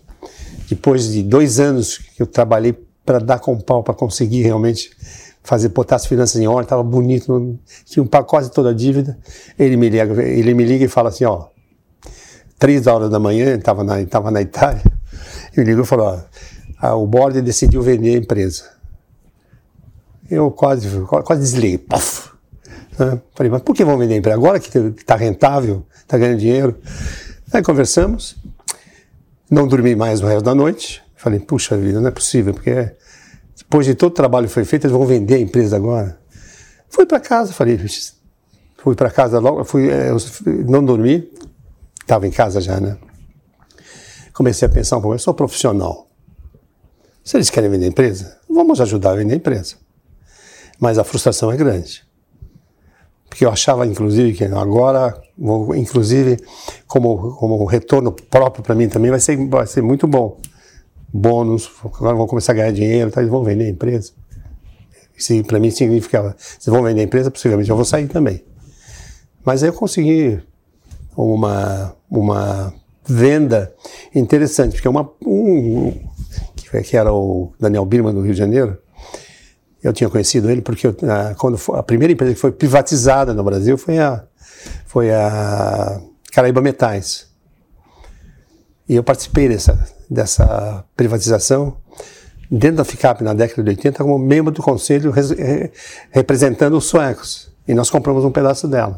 Depois 0.69 1.11
de 1.11 1.23
dois 1.23 1.59
anos 1.59 1.97
que 1.97 2.21
eu 2.21 2.27
trabalhei 2.27 2.73
para 3.05 3.19
dar 3.19 3.39
com 3.39 3.59
pau, 3.59 3.83
para 3.83 3.93
conseguir 3.93 4.43
realmente 4.43 4.91
fazer 5.43 5.69
botar 5.69 5.97
as 5.97 6.05
finanças 6.05 6.39
em 6.39 6.47
ordem, 6.47 6.63
estava 6.63 6.83
bonito, 6.83 7.59
tinha 7.85 8.01
um 8.01 8.07
quase 8.23 8.51
toda 8.51 8.69
a 8.69 8.73
dívida. 8.73 9.17
Ele 9.59 9.75
me 9.75 9.89
liga, 9.89 10.23
ele 10.23 10.53
me 10.53 10.63
liga 10.63 10.85
e 10.85 10.87
fala 10.87 11.09
assim: 11.09 11.25
ó, 11.25 11.47
três 12.57 12.87
horas 12.87 13.09
da 13.09 13.19
manhã, 13.19 13.55
estava 13.55 13.83
na, 13.83 14.05
tava 14.05 14.31
na 14.31 14.41
Itália, 14.41 14.81
ele 15.55 15.71
ligou 15.71 15.83
e 15.83 15.87
falou: 15.87 16.21
ó, 16.81 16.95
o 16.95 17.07
board 17.07 17.41
decidiu 17.41 17.81
vender 17.81 18.15
a 18.15 18.17
empresa. 18.19 18.71
Eu 20.29 20.49
quase, 20.51 20.87
quase 21.05 21.41
desliguei. 21.41 21.85
Falei, 23.33 23.51
mas 23.51 23.61
por 23.61 23.75
que 23.75 23.83
vão 23.83 23.97
vender 23.97 24.15
a 24.15 24.17
empresa? 24.17 24.37
Agora 24.37 24.59
que 24.59 24.77
está 24.77 25.15
rentável, 25.15 25.85
está 25.95 26.17
ganhando 26.17 26.39
dinheiro. 26.39 26.77
Aí 27.51 27.61
conversamos, 27.61 28.35
não 29.49 29.67
dormi 29.67 29.95
mais 29.95 30.21
o 30.21 30.25
resto 30.25 30.43
da 30.43 30.55
noite. 30.55 31.01
Falei, 31.15 31.39
puxa 31.39 31.77
vida, 31.77 32.01
não 32.01 32.07
é 32.07 32.11
possível, 32.11 32.53
porque 32.53 32.91
depois 33.57 33.85
de 33.85 33.95
todo 33.95 34.11
o 34.11 34.15
trabalho 34.15 34.47
que 34.47 34.53
foi 34.53 34.65
feito, 34.65 34.85
eles 34.85 34.95
vão 34.95 35.05
vender 35.05 35.35
a 35.35 35.39
empresa 35.39 35.75
agora. 35.75 36.19
Fui 36.89 37.05
para 37.05 37.19
casa, 37.19 37.53
falei, 37.53 37.79
fui 38.77 38.95
para 38.95 39.09
casa 39.09 39.39
logo, 39.39 39.63
fui, 39.63 39.89
é, 39.89 40.09
não 40.67 40.83
dormi, 40.83 41.31
estava 42.01 42.27
em 42.27 42.31
casa 42.31 42.59
já, 42.59 42.79
né? 42.79 42.97
Comecei 44.33 44.67
a 44.67 44.69
pensar 44.69 44.97
um 44.97 45.01
pouco, 45.01 45.15
eu 45.15 45.19
sou 45.19 45.33
profissional. 45.33 46.09
Se 47.23 47.37
eles 47.37 47.49
querem 47.49 47.69
vender 47.69 47.85
a 47.85 47.89
empresa, 47.89 48.37
vamos 48.49 48.81
ajudar 48.81 49.11
a 49.11 49.15
vender 49.15 49.33
a 49.33 49.37
empresa. 49.37 49.75
Mas 50.79 50.97
a 50.97 51.03
frustração 51.03 51.51
é 51.51 51.55
grande. 51.55 52.03
Porque 53.33 53.45
eu 53.45 53.49
achava, 53.49 53.83
inclusive, 53.87 54.33
que 54.33 54.43
agora, 54.43 55.19
vou, 55.35 55.75
inclusive, 55.75 56.37
como, 56.85 57.35
como 57.35 57.65
retorno 57.65 58.11
próprio 58.11 58.63
para 58.63 58.75
mim 58.75 58.87
também, 58.87 59.09
vai 59.09 59.19
ser, 59.19 59.35
vai 59.47 59.65
ser 59.65 59.81
muito 59.81 60.05
bom. 60.05 60.37
Bônus, 61.11 61.67
agora 61.83 62.15
vão 62.15 62.27
começar 62.27 62.51
a 62.51 62.55
ganhar 62.57 62.71
dinheiro, 62.71 63.09
tá, 63.09 63.21
eles 63.21 63.31
vão 63.31 63.43
vender 63.43 63.65
a 63.65 63.69
empresa. 63.69 64.11
Isso 65.17 65.43
para 65.45 65.59
mim 65.59 65.71
significava, 65.71 66.35
vocês 66.37 66.67
vão 66.67 66.83
vender 66.83 67.01
a 67.01 67.03
empresa, 67.05 67.31
possivelmente 67.31 67.71
eu 67.71 67.75
vou 67.75 67.85
sair 67.85 68.07
também. 68.07 68.45
Mas 69.43 69.63
aí 69.63 69.69
eu 69.69 69.73
consegui 69.73 70.39
uma, 71.17 71.95
uma 72.11 72.71
venda 73.03 73.73
interessante, 74.13 74.73
porque 74.73 74.87
uma, 74.87 75.09
um, 75.25 75.91
que 76.85 76.95
era 76.95 77.11
o 77.11 77.51
Daniel 77.59 77.83
Birman 77.83 78.13
do 78.13 78.21
Rio 78.21 78.33
de 78.33 78.37
Janeiro, 78.37 78.77
eu 79.83 79.91
tinha 79.91 80.09
conhecido 80.09 80.49
ele 80.49 80.61
porque 80.61 80.87
eu, 80.87 80.95
a, 81.09 81.35
quando 81.35 81.57
foi, 81.57 81.77
a 81.77 81.83
primeira 81.83 82.13
empresa 82.13 82.33
que 82.33 82.39
foi 82.39 82.51
privatizada 82.51 83.33
no 83.33 83.43
Brasil 83.43 83.77
foi 83.77 83.99
a, 83.99 84.23
foi 84.85 85.11
a 85.11 86.01
Caraíba 86.31 86.61
Metais. 86.61 87.27
E 88.87 88.95
eu 88.95 89.03
participei 89.03 89.49
dessa, 89.49 89.87
dessa 90.09 90.85
privatização 90.95 91.77
dentro 92.49 92.77
da 92.77 92.85
FICAP 92.85 93.23
na 93.23 93.33
década 93.33 93.63
de 93.63 93.69
80 93.69 94.03
como 94.03 94.17
membro 94.17 94.53
do 94.53 94.61
conselho 94.61 95.11
re, 95.11 95.71
representando 96.11 96.77
os 96.77 96.85
suecos. 96.85 97.51
E 97.67 97.73
nós 97.73 97.89
compramos 97.89 98.23
um 98.23 98.31
pedaço 98.31 98.67
dela. 98.67 98.97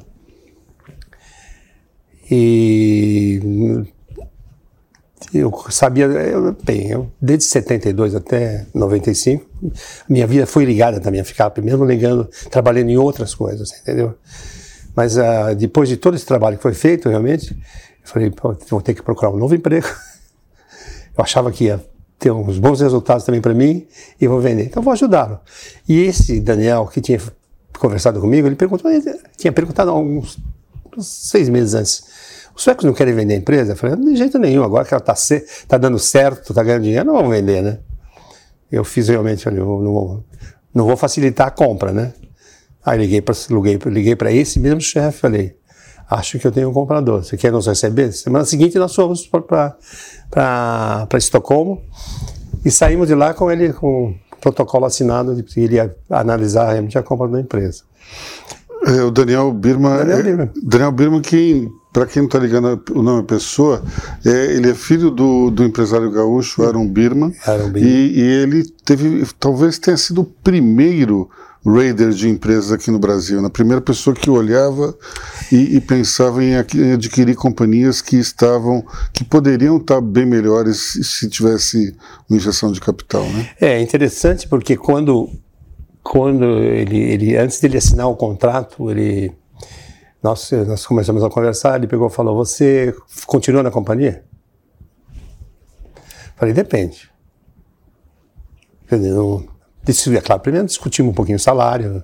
E 2.30 3.86
eu 5.38 5.54
sabia, 5.70 6.06
eu, 6.06 6.56
bem, 6.64 6.90
eu, 6.90 7.12
desde 7.22 7.46
72 7.46 8.16
até 8.16 8.66
95, 8.74 9.46
minha 10.10 10.26
vida 10.26 10.46
foi 10.46 10.66
ligada 10.66 11.00
também 11.00 11.22
a 11.22 11.26
ficar, 11.26 11.52
mesmo 11.62 11.86
ligando, 11.86 12.30
trabalhando 12.50 12.90
em 12.90 12.98
outras 12.98 13.34
coisas, 13.34 13.72
entendeu? 13.82 14.16
Mas 14.96 15.18
uh, 15.18 15.56
depois 15.58 15.90
de 15.90 15.98
todo 15.98 16.16
esse 16.16 16.26
trabalho 16.26 16.58
que 16.58 16.64
foi 16.64 16.74
feito, 16.74 17.10
realmente, 17.10 17.52
eu 17.52 17.58
falei, 18.08 18.32
vou 18.70 18.82
ter 18.82 18.94
que 18.94 19.02
procurar 19.02 19.32
um 19.32 19.38
novo 19.38 19.54
emprego. 19.54 19.88
Eu 21.18 21.24
achava 21.24 21.52
que 21.52 21.66
ia 21.66 21.84
ter 22.20 22.32
uns 22.32 22.60
bons 22.60 22.82
resultados 22.82 23.24
também 23.26 23.42
para 23.42 23.54
mim 23.54 23.88
e 24.20 24.28
vou 24.28 24.40
vender. 24.40 24.66
Então 24.66 24.84
vou 24.84 24.92
ajudá-lo. 24.92 25.40
E 25.88 26.02
esse 26.02 26.40
Daniel, 26.40 26.88
que 26.88 27.00
tinha 27.00 27.20
conversado 27.78 28.20
comigo, 28.20 28.48
ele 28.48 28.56
perguntou, 28.56 28.92
ele 28.92 29.20
tinha 29.38 29.52
perguntado 29.52 29.92
alguns 29.92 30.38
seis 31.00 31.50
meses 31.50 31.74
antes, 31.74 32.04
os 32.56 32.64
suecos 32.64 32.86
não 32.86 32.94
querem 32.94 33.14
vender 33.14 33.34
a 33.34 33.38
empresa? 33.38 33.74
Eu 33.74 33.76
falei, 33.76 33.96
de 33.98 34.16
jeito 34.16 34.40
nenhum, 34.40 34.64
agora 34.64 34.86
que 34.86 34.94
ela 34.94 35.04
está 35.06 35.16
tá 35.68 35.78
dando 35.78 36.00
certo, 36.00 36.52
está 36.52 36.64
ganhando 36.64 36.84
dinheiro, 36.84 37.06
não 37.06 37.16
vão 37.16 37.30
vender, 37.30 37.62
né? 37.62 37.80
Eu 38.72 38.84
fiz 38.84 39.10
realmente, 39.10 39.44
falei, 39.44 39.60
não, 39.60 39.82
não, 39.82 40.24
não 40.74 40.86
vou 40.86 40.96
facilitar 40.96 41.48
a 41.48 41.52
compra, 41.52 41.92
né? 41.92 42.14
Aí 42.86 43.00
liguei 43.00 43.22
para 43.22 43.36
liguei, 43.50 43.80
liguei 43.86 44.16
esse 44.40 44.60
mesmo 44.60 44.80
chefe, 44.80 45.20
falei, 45.20 45.58
acho 46.10 46.40
que 46.40 46.48
eu 46.48 46.52
tenho 46.52 46.70
um 46.70 46.74
comprador, 46.74 47.24
você 47.24 47.36
quer 47.36 47.52
nos 47.52 47.68
receber? 47.68 48.12
Semana 48.12 48.46
seguinte 48.46 48.78
nós 48.78 48.94
fomos 48.96 49.28
para 50.30 51.08
Estocolmo 51.18 51.82
e 52.64 52.72
saímos 52.72 53.08
de 53.08 53.16
lá 53.16 53.34
com 53.34 53.52
ele 53.52 53.74
com 53.74 54.10
um 54.10 54.16
protocolo 54.40 54.86
assinado 54.86 55.36
de 55.36 55.44
que 55.44 55.60
ele 55.60 55.76
ia 55.76 55.94
analisar 56.10 56.72
realmente 56.72 56.98
a 56.98 57.04
compra 57.04 57.28
da 57.28 57.40
empresa. 57.40 57.84
É, 58.86 59.02
o 59.02 59.10
Daniel 59.10 59.52
Birma, 59.52 59.98
Daniel 59.98 60.42
é, 60.42 60.50
Daniel 60.64 60.92
Birma 60.92 61.20
que 61.22 61.68
para 61.96 62.06
quem 62.06 62.24
não 62.24 62.28
está 62.28 62.38
ligando 62.38 62.84
o 62.94 63.02
nome 63.02 63.22
da 63.22 63.28
pessoa, 63.28 63.82
é, 64.26 64.54
ele 64.54 64.70
é 64.70 64.74
filho 64.76 65.10
do, 65.10 65.50
do 65.50 65.64
empresário 65.64 66.12
gaúcho 66.12 66.62
Aaron 66.62 66.86
Birman, 66.90 67.34
Aaron 67.48 67.70
Birman. 67.70 67.90
E, 67.90 68.20
e, 68.20 68.22
ele 68.22 68.64
teve, 68.84 69.26
talvez 69.40 69.80
tenha 69.80 69.96
sido 69.96 70.20
o 70.20 70.26
primeiro 70.26 71.30
raider 71.66 72.10
de 72.10 72.28
empresas 72.28 72.74
aqui 72.74 72.92
no 72.92 73.00
Brasil, 73.00 73.42
né? 73.42 73.48
primeira 73.48 73.80
pessoa 73.80 74.14
que 74.14 74.30
olhava 74.30 74.94
e, 75.50 75.78
e, 75.78 75.80
pensava 75.80 76.44
em 76.44 76.58
adquirir 76.94 77.34
companhias 77.36 78.02
que 78.02 78.18
estavam, 78.18 78.86
que 79.14 79.24
poderiam 79.24 79.78
estar 79.78 80.02
bem 80.02 80.26
melhores 80.26 81.00
se 81.02 81.30
tivesse 81.30 81.96
uma 82.30 82.36
injeção 82.36 82.74
de 82.74 82.82
capital, 82.82 83.24
né? 83.24 83.52
É 83.62 83.80
interessante 83.80 84.50
porque 84.50 84.76
quando, 84.76 85.30
quando 86.04 86.44
ele, 86.44 86.98
ele 86.98 87.38
antes 87.38 87.62
dele 87.62 87.78
assinar 87.78 88.10
o 88.10 88.18
contrato, 88.18 88.92
ele 88.92 89.32
nós, 90.22 90.52
nós 90.52 90.86
começamos 90.86 91.24
a 91.24 91.30
conversar, 91.30 91.78
ele 91.78 91.88
pegou 91.88 92.08
e 92.08 92.12
falou: 92.12 92.36
Você 92.36 92.96
continua 93.26 93.62
na 93.62 93.72
companhia? 93.72 94.24
Falei: 96.36 96.54
Depende. 96.54 97.12
Não, 98.92 99.48
é 99.88 100.22
claro, 100.22 100.42
primeiro 100.42 100.68
discutimos 100.68 101.12
um 101.12 101.16
pouquinho 101.16 101.38
o 101.38 101.40
salário, 101.40 102.04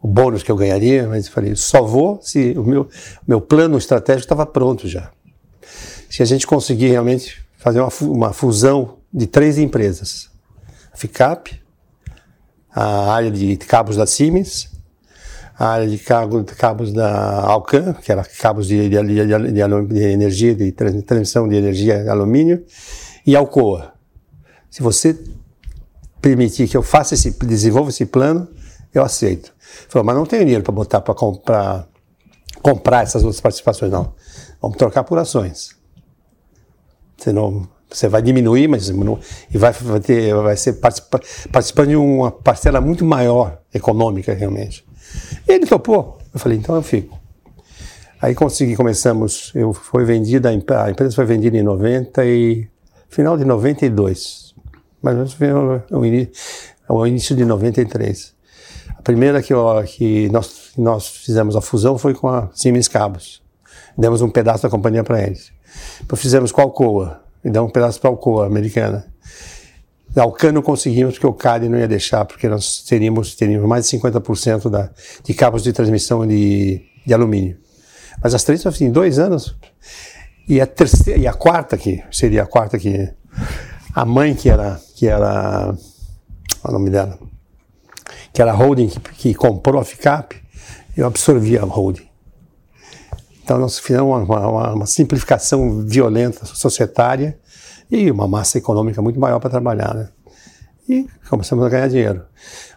o 0.00 0.08
bônus 0.08 0.42
que 0.42 0.50
eu 0.50 0.56
ganharia, 0.56 1.06
mas 1.06 1.28
falei: 1.28 1.54
Só 1.56 1.82
vou 1.82 2.20
se 2.22 2.52
o 2.56 2.64
meu, 2.64 2.88
meu 3.26 3.40
plano 3.40 3.76
estratégico 3.76 4.24
estava 4.24 4.46
pronto 4.46 4.88
já. 4.88 5.10
Se 6.08 6.22
a 6.22 6.26
gente 6.26 6.46
conseguir 6.46 6.88
realmente 6.88 7.44
fazer 7.58 7.80
uma, 7.80 7.90
uma 8.02 8.32
fusão 8.32 8.98
de 9.12 9.26
três 9.26 9.58
empresas: 9.58 10.30
a 10.92 10.96
FICAP, 10.96 11.60
a 12.70 13.12
área 13.12 13.30
de 13.30 13.56
cabos 13.56 13.96
da 13.96 14.06
Siemens 14.06 14.75
a 15.58 15.68
área 15.68 15.88
de 15.88 15.98
cabos, 15.98 16.92
da 16.92 17.40
Alcan, 17.40 17.94
que 17.94 18.12
era 18.12 18.22
cabos 18.22 18.66
de, 18.66 18.88
de, 18.88 19.02
de, 19.02 19.86
de 19.86 20.02
energia, 20.02 20.54
de 20.54 20.72
transmissão 20.72 21.48
de 21.48 21.56
energia 21.56 22.10
alumínio, 22.10 22.64
e 23.26 23.34
Alcoa. 23.34 23.94
Se 24.70 24.82
você 24.82 25.18
permitir 26.20 26.68
que 26.68 26.76
eu 26.76 26.82
faça 26.82 27.14
esse, 27.14 27.30
desenvolva 27.30 27.88
esse 27.88 28.04
plano, 28.04 28.48
eu 28.92 29.02
aceito. 29.02 29.54
Falou, 29.88 30.04
mas 30.04 30.16
não 30.16 30.26
tenho 30.26 30.42
dinheiro 30.42 30.62
para 30.62 30.72
botar 30.72 31.00
para 31.00 31.14
comprar, 31.14 31.88
comprar 32.60 33.02
essas 33.02 33.22
outras 33.22 33.40
participações, 33.40 33.90
não. 33.90 34.14
Vamos 34.60 34.76
trocar 34.76 35.04
por 35.04 35.18
ações. 35.18 35.70
Senão 37.16 37.66
você 37.90 38.08
vai 38.08 38.20
diminuir, 38.20 38.68
mas 38.68 38.90
não, 38.90 39.18
e 39.52 39.56
vai, 39.56 39.72
vai, 39.72 40.00
ter, 40.00 40.34
vai 40.34 40.56
ser 40.56 40.74
participa, 40.74 41.20
participando 41.50 41.88
de 41.88 41.96
uma 41.96 42.30
parcela 42.30 42.80
muito 42.80 43.04
maior 43.04 43.60
econômica, 43.72 44.34
realmente. 44.34 44.84
Ele 45.46 45.66
topou. 45.66 46.18
Eu 46.32 46.40
falei, 46.40 46.58
então 46.58 46.74
eu 46.74 46.82
fico. 46.82 47.18
Aí 48.20 48.34
consegui, 48.34 48.76
começamos, 48.76 49.52
eu 49.54 49.72
foi 49.72 50.04
vendida, 50.04 50.48
a 50.48 50.90
empresa 50.90 51.14
foi 51.14 51.24
vendida 51.24 51.56
em 51.56 51.62
90 51.62 52.24
e 52.24 52.66
final 53.08 53.36
de 53.36 53.44
92. 53.44 54.54
Mas 55.02 55.32
foi 55.34 55.52
o, 55.52 56.04
início, 56.04 57.06
início 57.06 57.36
de 57.36 57.44
93. 57.44 58.34
A 58.96 59.02
primeira 59.02 59.42
que, 59.42 59.54
que 59.86 60.28
nós, 60.30 60.72
nós 60.76 61.06
fizemos 61.06 61.54
a 61.56 61.60
fusão 61.60 61.98
foi 61.98 62.14
com 62.14 62.28
a 62.28 62.48
Siemens 62.52 62.88
Cabos. 62.88 63.42
Demos 63.96 64.22
um 64.22 64.30
pedaço 64.30 64.62
da 64.62 64.70
companhia 64.70 65.04
para 65.04 65.22
eles. 65.22 65.52
Fizemos 66.16 66.50
com 66.50 66.60
a 66.60 66.64
Alcoa, 66.64 67.20
e 67.44 67.50
demos 67.50 67.70
um 67.70 67.72
pedaço 67.72 68.00
para 68.00 68.10
a 68.10 68.12
Alcoa 68.12 68.46
americana. 68.46 69.06
Alcano 70.14 70.62
conseguimos, 70.62 71.14
porque 71.14 71.26
o 71.26 71.32
CAD 71.32 71.68
não 71.68 71.78
ia 71.78 71.88
deixar, 71.88 72.24
porque 72.24 72.48
nós 72.48 72.82
teríamos, 72.82 73.34
teríamos 73.34 73.68
mais 73.68 73.88
de 73.88 73.98
50% 73.98 74.70
da, 74.70 74.90
de 75.22 75.34
cabos 75.34 75.62
de 75.62 75.72
transmissão 75.72 76.26
de, 76.26 76.82
de 77.04 77.12
alumínio. 77.12 77.58
Mas 78.22 78.34
as 78.34 78.42
três, 78.42 78.64
assim, 78.66 78.86
em 78.86 78.90
dois 78.90 79.18
anos. 79.18 79.54
E 80.48 80.60
a 80.60 80.66
terceira, 80.66 81.20
e 81.20 81.26
a 81.26 81.32
quarta 81.32 81.76
que 81.76 82.02
seria 82.10 82.44
a 82.44 82.46
quarta 82.46 82.78
que 82.78 83.10
a 83.94 84.04
mãe 84.04 84.34
que 84.34 84.48
era, 84.48 84.80
que 84.94 85.06
era, 85.06 85.74
o 86.64 86.72
nome 86.72 86.90
dela, 86.90 87.18
que 88.32 88.40
era 88.40 88.52
a 88.52 88.54
holding 88.54 88.88
que, 88.88 89.00
que 89.00 89.34
comprou 89.34 89.80
a 89.80 89.84
FICAP, 89.84 90.36
eu 90.96 91.06
absorvi 91.06 91.58
a 91.58 91.64
holding. 91.64 92.06
Então 93.42 93.58
nós 93.58 93.78
fizemos 93.78 94.06
uma, 94.06 94.48
uma, 94.48 94.74
uma 94.74 94.86
simplificação 94.86 95.84
violenta 95.86 96.44
societária 96.46 97.38
e 97.90 98.10
uma 98.10 98.26
massa 98.26 98.58
econômica 98.58 99.00
muito 99.00 99.20
maior 99.20 99.38
para 99.38 99.50
trabalhar, 99.50 99.94
né? 99.94 100.08
E 100.88 101.06
começamos 101.28 101.64
a 101.64 101.68
ganhar 101.68 101.88
dinheiro. 101.88 102.24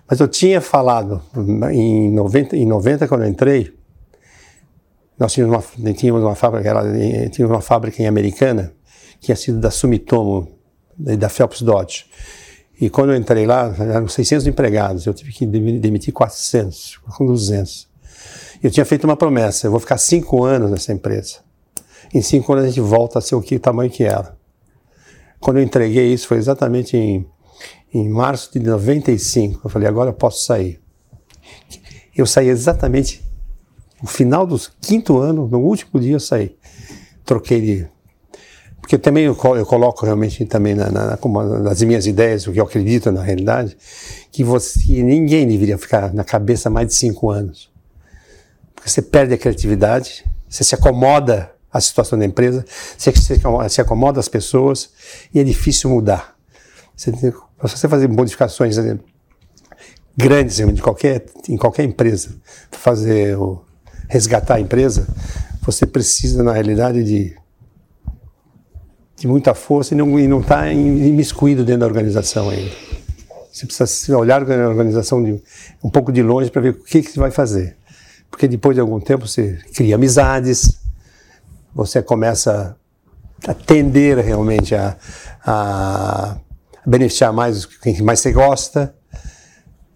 Mas 0.08 0.20
eu 0.20 0.28
tinha 0.28 0.60
falado, 0.60 1.22
em 1.72 2.12
90, 2.12 2.56
em 2.56 2.66
90 2.66 3.08
quando 3.08 3.24
eu 3.24 3.30
entrei, 3.30 3.74
nós 5.18 5.34
tínhamos 5.34 5.56
uma, 5.78 5.94
tínhamos 5.94 6.24
uma 6.24 6.34
fábrica, 6.34 6.70
era, 6.70 6.82
tínhamos 7.30 7.56
uma 7.56 7.62
fábrica 7.62 8.02
em 8.02 8.08
Americana, 8.08 8.74
que 9.20 9.28
tinha 9.28 9.36
sido 9.36 9.60
da 9.60 9.70
Sumitomo, 9.70 10.48
da 10.98 11.30
Phelps 11.30 11.62
Dodge. 11.62 12.06
E 12.82 12.90
quando 12.90 13.12
eu 13.12 13.18
entrei 13.18 13.46
lá, 13.46 13.74
eram 13.78 14.08
600 14.08 14.48
empregados, 14.48 15.06
eu 15.06 15.14
tive 15.14 15.34
que 15.34 15.46
demitir 15.46 16.14
400, 16.14 16.98
com 17.18 17.26
200. 17.26 17.90
Eu 18.64 18.72
tinha 18.72 18.86
feito 18.86 19.04
uma 19.04 19.18
promessa, 19.18 19.68
eu 19.68 19.72
vou 19.72 19.80
ficar 19.80 19.98
cinco 19.98 20.44
anos 20.44 20.72
nessa 20.72 20.94
empresa. 20.94 21.40
Em 22.14 22.22
cinco 22.22 22.54
anos 22.54 22.66
a 22.66 22.68
gente 22.70 22.82
volta 22.82 23.20
a 23.20 23.22
ser 23.22 23.36
o, 23.36 23.42
que, 23.42 23.56
o 23.56 23.60
tamanho 23.60 23.92
que 23.92 24.04
era. 24.04 24.39
Quando 25.40 25.58
eu 25.58 25.64
entreguei 25.64 26.14
isso, 26.14 26.28
foi 26.28 26.38
exatamente 26.38 26.98
em, 26.98 27.26
em 27.94 28.10
março 28.10 28.52
de 28.52 28.60
95. 28.60 29.62
Eu 29.64 29.70
falei, 29.70 29.88
agora 29.88 30.10
eu 30.10 30.14
posso 30.14 30.44
sair. 30.44 30.80
Eu 32.16 32.26
saí 32.26 32.50
exatamente 32.50 33.24
no 34.02 34.08
final 34.08 34.48
do 34.48 34.60
quinto 34.82 35.18
ano, 35.18 35.48
no 35.48 35.60
último 35.60 36.00
dia 36.00 36.14
eu 36.14 36.20
saí. 36.20 36.56
Troquei 37.26 37.62
de. 37.62 37.88
Porque 38.82 38.98
também 38.98 39.26
eu, 39.26 39.38
eu 39.56 39.66
coloco 39.66 40.06
realmente 40.06 40.44
também 40.46 40.74
na, 40.74 40.90
na, 40.90 41.20
nas 41.60 41.82
minhas 41.84 42.08
ideias, 42.08 42.48
o 42.48 42.54
que 42.54 42.60
eu 42.60 42.64
acredito 42.64 43.12
na 43.12 43.22
realidade, 43.22 43.78
que 44.32 44.44
você 44.44 45.04
ninguém 45.04 45.48
deveria 45.48 45.78
ficar 45.78 46.14
na 46.14 46.24
cabeça 46.24 46.70
mais 46.70 46.88
de 46.88 46.96
cinco 46.96 47.30
anos. 47.30 47.70
Porque 48.74 48.90
você 48.90 49.02
perde 49.02 49.34
a 49.34 49.38
criatividade, 49.38 50.26
você 50.48 50.64
se 50.64 50.74
acomoda 50.74 51.52
à 51.72 51.80
situação 51.80 52.18
da 52.18 52.26
empresa, 52.26 52.66
você 52.98 53.12
se 53.70 53.82
acomoda 53.82 54.20
às 54.20 54.28
pessoas 54.28 54.90
e 55.34 55.40
é 55.40 55.44
difícil 55.44 55.90
mudar. 55.90 56.36
Você 56.96 57.12
para 57.60 57.68
você 57.68 57.90
fazer 57.90 58.08
modificações 58.08 58.78
né, 58.78 58.98
grandes 60.16 60.58
de 60.58 60.82
qualquer, 60.82 61.26
em 61.48 61.58
qualquer 61.58 61.84
empresa, 61.84 62.36
fazer 62.72 63.38
resgatar 64.08 64.56
a 64.56 64.60
empresa, 64.60 65.08
você 65.62 65.86
precisa, 65.86 66.42
na 66.42 66.54
realidade, 66.54 67.04
de, 67.04 67.36
de 69.16 69.28
muita 69.28 69.54
força 69.54 69.94
e 69.94 69.98
não 69.98 70.40
está 70.40 70.72
imiscuído 70.72 71.64
dentro 71.64 71.82
da 71.82 71.86
organização 71.86 72.50
ainda. 72.50 72.72
Você 73.52 73.66
precisa 73.66 74.18
olhar 74.18 74.42
a 74.42 74.70
organização 74.70 75.24
de, 75.24 75.42
um 75.84 75.90
pouco 75.90 76.12
de 76.12 76.24
longe 76.24 76.50
para 76.50 76.62
ver 76.62 76.70
o 76.70 76.84
que, 76.84 77.02
que 77.02 77.12
você 77.12 77.20
vai 77.20 77.30
fazer. 77.30 77.76
Porque 78.32 78.48
depois 78.48 78.76
de 78.76 78.82
algum 78.82 79.00
tempo 79.00 79.28
você 79.28 79.60
cria 79.76 79.96
amizades, 79.96 80.79
você 81.86 82.02
começa 82.02 82.76
a 83.48 83.54
tender 83.54 84.18
realmente 84.18 84.76
a, 84.76 84.98
a 85.46 86.38
beneficiar 86.86 87.32
mais 87.32 87.66
quem 87.66 88.02
mais 88.02 88.20
você 88.20 88.32
gosta. 88.32 88.94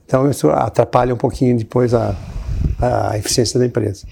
Então 0.06 0.30
isso 0.30 0.50
atrapalha 0.50 1.14
um 1.14 1.18
pouquinho 1.18 1.58
depois 1.58 1.94
a, 1.94 2.16
a 2.80 3.18
eficiência 3.18 3.60
da 3.60 3.66
empresa. 3.66 4.06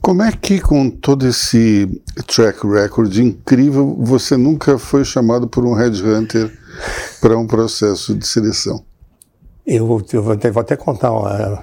Como 0.00 0.22
é 0.22 0.30
que, 0.30 0.60
com 0.60 0.88
todo 0.88 1.26
esse 1.26 2.00
track 2.26 2.66
record 2.66 3.14
incrível, 3.16 3.96
você 3.98 4.36
nunca 4.36 4.78
foi 4.78 5.04
chamado 5.04 5.48
por 5.48 5.64
um 5.66 5.74
headhunter 5.74 6.56
para 7.20 7.36
um 7.36 7.46
processo 7.46 8.14
de 8.14 8.26
seleção? 8.26 8.84
Eu, 9.66 10.02
eu 10.12 10.22
vou, 10.22 10.32
até, 10.32 10.50
vou, 10.50 10.60
até, 10.60 10.76
contar 10.76 11.12
um 11.12 11.58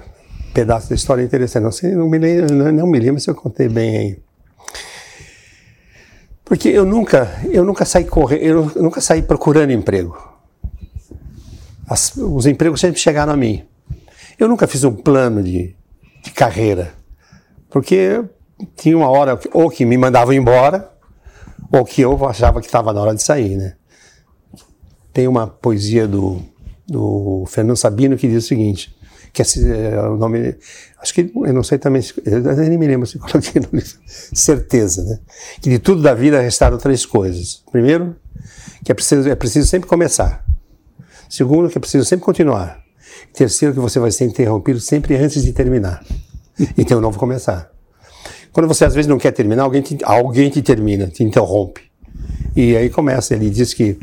pedaço 0.52 0.90
da 0.90 0.94
história 0.94 1.22
interessante. 1.22 1.62
Não, 1.64 1.72
sei, 1.72 1.94
não, 1.94 2.08
me 2.08 2.18
lembro, 2.18 2.54
não, 2.54 2.70
não 2.70 2.86
me 2.86 3.00
lembro 3.00 3.20
se 3.20 3.28
eu 3.28 3.34
contei 3.34 3.68
bem 3.68 3.96
aí. 3.96 4.25
Porque 6.46 6.68
eu 6.68 6.84
nunca, 6.84 7.28
eu 7.50 7.64
nunca 7.64 7.84
saí 7.84 8.04
correndo, 8.04 8.72
eu 8.76 8.82
nunca 8.82 9.00
saí 9.00 9.20
procurando 9.20 9.72
emprego. 9.72 10.16
As, 11.88 12.16
os 12.16 12.46
empregos 12.46 12.80
sempre 12.80 13.00
chegaram 13.00 13.32
a 13.32 13.36
mim. 13.36 13.64
Eu 14.38 14.46
nunca 14.46 14.68
fiz 14.68 14.84
um 14.84 14.94
plano 14.94 15.42
de, 15.42 15.74
de 16.22 16.30
carreira, 16.30 16.94
porque 17.68 18.24
tinha 18.76 18.96
uma 18.96 19.08
hora 19.08 19.40
ou 19.52 19.68
que 19.68 19.84
me 19.84 19.98
mandavam 19.98 20.32
embora, 20.32 20.88
ou 21.72 21.84
que 21.84 22.02
eu 22.02 22.24
achava 22.24 22.60
que 22.60 22.66
estava 22.66 22.92
na 22.92 23.00
hora 23.00 23.14
de 23.14 23.24
sair, 23.24 23.56
né? 23.56 23.74
Tem 25.12 25.26
uma 25.26 25.48
poesia 25.48 26.06
do, 26.06 26.40
do 26.86 27.44
Fernando 27.48 27.76
Sabino 27.76 28.16
que 28.16 28.28
diz 28.28 28.44
o 28.44 28.46
seguinte: 28.46 28.95
que 29.36 29.42
é, 29.42 30.00
o 30.00 30.16
nome, 30.16 30.56
acho 30.98 31.12
que 31.12 31.30
eu 31.34 31.52
não 31.52 31.62
sei 31.62 31.76
também, 31.76 32.02
eu 32.24 32.40
nem 32.40 32.78
me 32.78 32.86
lembro 32.86 33.06
se 33.06 33.18
coloquei 33.20 33.60
no 33.60 33.68
livro, 33.70 33.98
certeza, 34.06 35.04
né? 35.04 35.18
Que 35.60 35.68
de 35.68 35.78
tudo 35.78 36.00
da 36.00 36.14
vida 36.14 36.40
restaram 36.40 36.78
três 36.78 37.04
coisas. 37.04 37.62
Primeiro, 37.70 38.16
que 38.82 38.90
é 38.90 38.94
preciso, 38.94 39.28
é 39.28 39.34
preciso 39.34 39.68
sempre 39.68 39.88
começar. 39.88 40.42
Segundo, 41.28 41.68
que 41.68 41.76
é 41.76 41.80
preciso 41.80 42.04
sempre 42.06 42.24
continuar. 42.24 42.82
Terceiro, 43.34 43.74
que 43.74 43.80
você 43.80 43.98
vai 43.98 44.10
ser 44.10 44.24
interrompido 44.24 44.80
sempre 44.80 45.16
antes 45.16 45.42
de 45.42 45.52
terminar. 45.52 46.02
Então, 46.78 46.96
um 46.96 47.02
novo 47.02 47.18
começar. 47.18 47.70
Quando 48.50 48.66
você 48.66 48.86
às 48.86 48.94
vezes 48.94 49.06
não 49.06 49.18
quer 49.18 49.30
terminar, 49.30 49.64
alguém 49.64 49.82
te, 49.82 49.98
alguém 50.02 50.48
te 50.48 50.62
termina, 50.62 51.08
te 51.08 51.22
interrompe. 51.22 51.82
E 52.56 52.74
aí 52.74 52.88
começa, 52.88 53.34
ele 53.34 53.50
diz 53.50 53.74
que 53.74 53.98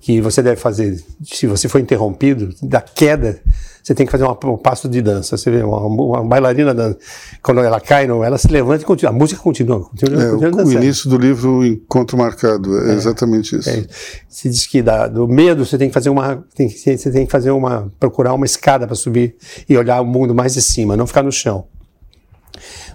que 0.00 0.22
você 0.22 0.42
deve 0.42 0.58
fazer, 0.58 1.04
se 1.22 1.46
você 1.46 1.68
for 1.68 1.78
interrompido, 1.78 2.54
da 2.62 2.80
queda, 2.80 3.42
você 3.88 3.94
tem 3.94 4.04
que 4.04 4.12
fazer 4.12 4.24
um 4.24 4.56
passo 4.58 4.86
de 4.86 5.00
dança. 5.00 5.34
Você 5.34 5.50
vê 5.50 5.62
uma, 5.62 5.78
uma 5.78 6.22
bailarina, 6.22 6.74
dança, 6.74 6.98
quando 7.42 7.60
ela 7.60 7.80
cai, 7.80 8.06
não, 8.06 8.22
ela 8.22 8.36
se 8.36 8.46
levanta 8.48 8.82
e 8.82 8.84
continua. 8.84 9.10
A 9.10 9.14
música 9.14 9.40
continua. 9.40 9.80
continua, 9.80 10.22
é, 10.22 10.30
continua 10.30 10.64
o 10.64 10.72
início 10.72 11.08
do 11.08 11.16
livro, 11.16 11.64
Encontro 11.64 12.18
Marcado, 12.18 12.78
é, 12.80 12.90
é 12.90 12.94
exatamente 12.94 13.56
isso. 13.56 13.70
É, 13.70 13.86
se 14.28 14.50
diz 14.50 14.66
que 14.66 14.82
da, 14.82 15.06
do 15.06 15.26
medo 15.26 15.64
você 15.64 15.78
tem 15.78 15.88
que 15.88 15.94
fazer 15.94 16.10
uma, 16.10 16.44
tem, 16.54 16.68
você 16.68 17.10
tem 17.10 17.24
que 17.24 17.32
fazer 17.32 17.50
uma, 17.50 17.90
procurar 17.98 18.34
uma 18.34 18.44
escada 18.44 18.86
para 18.86 18.94
subir 18.94 19.36
e 19.66 19.74
olhar 19.74 20.02
o 20.02 20.04
mundo 20.04 20.34
mais 20.34 20.52
de 20.52 20.60
cima, 20.60 20.94
não 20.94 21.06
ficar 21.06 21.22
no 21.22 21.32
chão. 21.32 21.66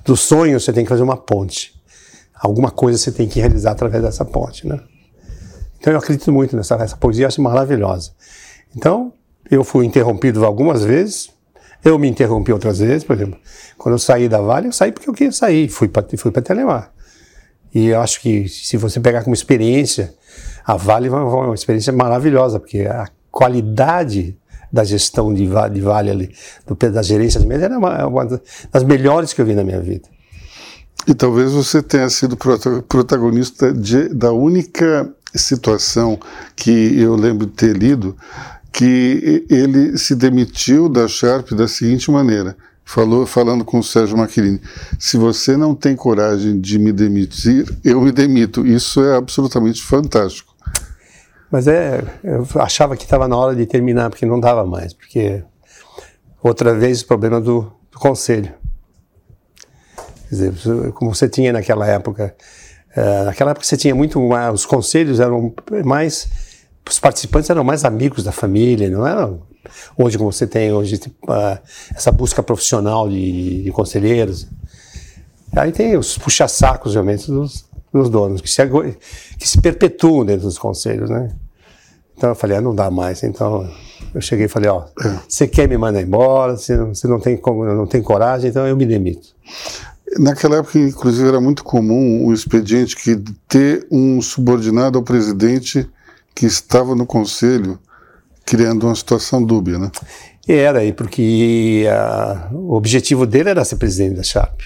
Do 0.05 0.15
sonho 0.15 0.59
você 0.59 0.71
tem 0.71 0.83
que 0.83 0.89
fazer 0.89 1.01
uma 1.01 1.17
ponte. 1.17 1.73
Alguma 2.35 2.69
coisa 2.69 2.99
você 2.99 3.11
tem 3.11 3.27
que 3.27 3.39
realizar 3.39 3.71
através 3.71 4.03
dessa 4.03 4.23
ponte, 4.23 4.67
né? 4.67 4.79
Então 5.79 5.91
eu 5.91 5.97
acredito 5.97 6.31
muito 6.31 6.55
nessa 6.55 6.75
essa 6.75 6.95
poesia, 6.95 7.25
acho 7.25 7.41
maravilhosa. 7.41 8.11
Então, 8.75 9.11
eu 9.49 9.63
fui 9.63 9.85
interrompido 9.85 10.45
algumas 10.45 10.83
vezes, 10.83 11.29
eu 11.83 11.99
me 11.99 12.07
interrompi 12.07 12.51
outras 12.53 12.79
vezes, 12.79 13.03
por 13.03 13.15
exemplo, 13.15 13.37
quando 13.77 13.95
eu 13.95 13.99
saí 13.99 14.29
da 14.29 14.39
Vale, 14.39 14.67
eu 14.67 14.71
saí 14.71 14.91
porque 14.91 15.09
eu 15.09 15.13
queria 15.13 15.31
sair, 15.31 15.67
fui 15.67 15.87
para 15.87 16.05
fui 16.17 16.31
Telemar. 16.31 16.91
E 17.73 17.87
eu 17.87 17.99
acho 17.99 18.21
que 18.21 18.47
se 18.47 18.77
você 18.77 18.99
pegar 18.99 19.23
como 19.23 19.33
experiência, 19.33 20.13
a 20.65 20.75
Vale 20.75 21.07
é 21.07 21.11
uma 21.11 21.55
experiência 21.55 21.91
maravilhosa, 21.91 22.59
porque 22.59 22.81
a 22.81 23.07
qualidade 23.29 24.37
da 24.71 24.83
gestão 24.83 25.31
de 25.31 25.47
de 25.71 25.81
vale 25.81 26.09
ali, 26.09 26.35
do, 26.65 26.75
da 26.75 27.03
gerência 27.03 27.39
de 27.39 27.45
mesa, 27.45 27.65
era 27.65 27.77
uma, 27.77 28.07
uma 28.07 28.41
das 28.71 28.83
melhores 28.83 29.31
que 29.31 29.39
eu 29.39 29.45
vi 29.45 29.53
na 29.53 29.63
minha 29.63 29.79
vida. 29.79 30.09
E 31.07 31.13
talvez 31.13 31.51
você 31.51 31.81
tenha 31.83 32.09
sido 32.09 32.35
protagonista 32.87 33.71
de, 33.71 34.09
da 34.09 34.31
única 34.31 35.13
situação 35.35 36.17
que 36.55 36.99
eu 36.99 37.15
lembro 37.15 37.45
de 37.45 37.53
ter 37.53 37.75
lido, 37.75 38.15
que 38.73 39.45
ele 39.49 39.97
se 39.97 40.15
demitiu 40.15 40.89
da 40.89 41.07
Sharp 41.07 41.51
da 41.51 41.67
seguinte 41.67 42.09
maneira, 42.09 42.57
falou 42.83 43.25
falando 43.25 43.63
com 43.63 43.79
o 43.79 43.83
Sérgio 43.83 44.17
Macchirini, 44.17 44.59
se 44.99 45.15
você 45.15 45.55
não 45.55 45.75
tem 45.75 45.95
coragem 45.95 46.59
de 46.59 46.79
me 46.79 46.91
demitir, 46.91 47.65
eu 47.83 48.01
me 48.01 48.11
demito. 48.11 48.65
Isso 48.65 49.01
é 49.03 49.15
absolutamente 49.15 49.81
fantástico. 49.81 50.53
Mas 51.51 51.67
é, 51.67 52.03
eu 52.23 52.47
achava 52.55 52.97
que 52.97 53.03
estava 53.03 53.27
na 53.27 53.37
hora 53.37 53.55
de 53.55 53.65
terminar, 53.67 54.09
porque 54.09 54.25
não 54.25 54.39
dava 54.39 54.65
mais, 54.65 54.91
porque 54.91 55.43
outra 56.41 56.73
vez 56.73 57.01
o 57.01 57.07
problema 57.07 57.39
do, 57.39 57.71
do 57.91 57.99
conselho. 57.99 58.51
Quer 60.27 60.35
dizer, 60.35 60.91
como 60.93 61.13
você 61.13 61.29
tinha 61.29 61.53
naquela 61.53 61.85
época 61.87 62.35
Uh, 62.95 63.25
naquela 63.25 63.51
época 63.51 63.65
você 63.65 63.75
tinha 63.75 63.95
muito 63.95 64.21
mais, 64.21 64.53
os 64.53 64.65
conselhos 64.67 65.19
eram 65.19 65.51
mais, 65.83 66.29
os 66.87 66.99
participantes 66.99 67.49
eram 67.49 67.63
mais 67.63 67.85
amigos 67.85 68.23
da 68.23 68.31
família, 68.31 68.89
não 68.89 69.05
eram 69.05 69.41
hoje 69.97 70.17
como 70.17 70.31
você 70.31 70.45
tem 70.45 70.71
hoje 70.71 70.99
uh, 71.23 71.59
essa 71.95 72.11
busca 72.11 72.43
profissional 72.43 73.09
de, 73.09 73.63
de, 73.63 73.71
conselheiros. 73.71 74.47
Aí 75.55 75.71
tem 75.71 75.95
os 75.95 76.17
puxa-sacos 76.17 76.93
realmente 76.93 77.27
dos, 77.27 77.65
dos 77.91 78.09
donos 78.09 78.41
que 78.41 78.49
se, 78.49 78.61
que 79.37 79.47
se 79.47 79.61
perpetuam 79.61 80.25
dentro 80.25 80.45
dos 80.45 80.57
conselhos, 80.57 81.09
né? 81.09 81.31
Então 82.17 82.29
eu 82.29 82.35
falei, 82.35 82.57
ah, 82.57 82.61
não 82.61 82.75
dá 82.75 82.91
mais. 82.91 83.23
Então 83.23 83.69
eu 84.13 84.21
cheguei 84.21 84.45
e 84.45 84.49
falei, 84.49 84.69
ó, 84.69 84.85
você 85.27 85.47
quer 85.47 85.67
me 85.67 85.77
mandar 85.77 86.01
embora, 86.01 86.57
você, 86.57 86.77
você 86.77 87.07
não 87.07 87.19
tem 87.19 87.39
não 87.43 87.87
tem 87.87 88.01
coragem, 88.01 88.49
então 88.49 88.67
eu 88.67 88.75
me 88.75 88.85
demito. 88.85 89.29
Naquela 90.19 90.57
época, 90.57 90.77
inclusive, 90.77 91.27
era 91.27 91.41
muito 91.41 91.63
comum 91.63 92.25
o 92.25 92.33
expediente 92.33 92.95
que 92.95 93.15
ter 93.47 93.87
um 93.89 94.21
subordinado 94.21 94.97
ao 94.97 95.03
presidente 95.03 95.89
que 96.33 96.45
estava 96.45 96.95
no 96.95 97.05
conselho, 97.05 97.79
criando 98.45 98.85
uma 98.85 98.95
situação 98.95 99.43
dúbia, 99.43 99.77
né? 99.77 99.91
Era, 100.47 100.83
e 100.83 100.91
porque 100.91 101.85
a, 101.89 102.49
o 102.51 102.73
objetivo 102.73 103.25
dele 103.25 103.49
era 103.49 103.63
ser 103.63 103.77
presidente 103.77 104.15
da 104.15 104.23
Sharp. 104.23 104.61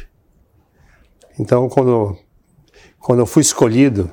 Então, 1.39 1.69
quando, 1.69 2.17
quando 2.99 3.19
eu 3.19 3.25
fui 3.25 3.41
escolhido, 3.41 4.09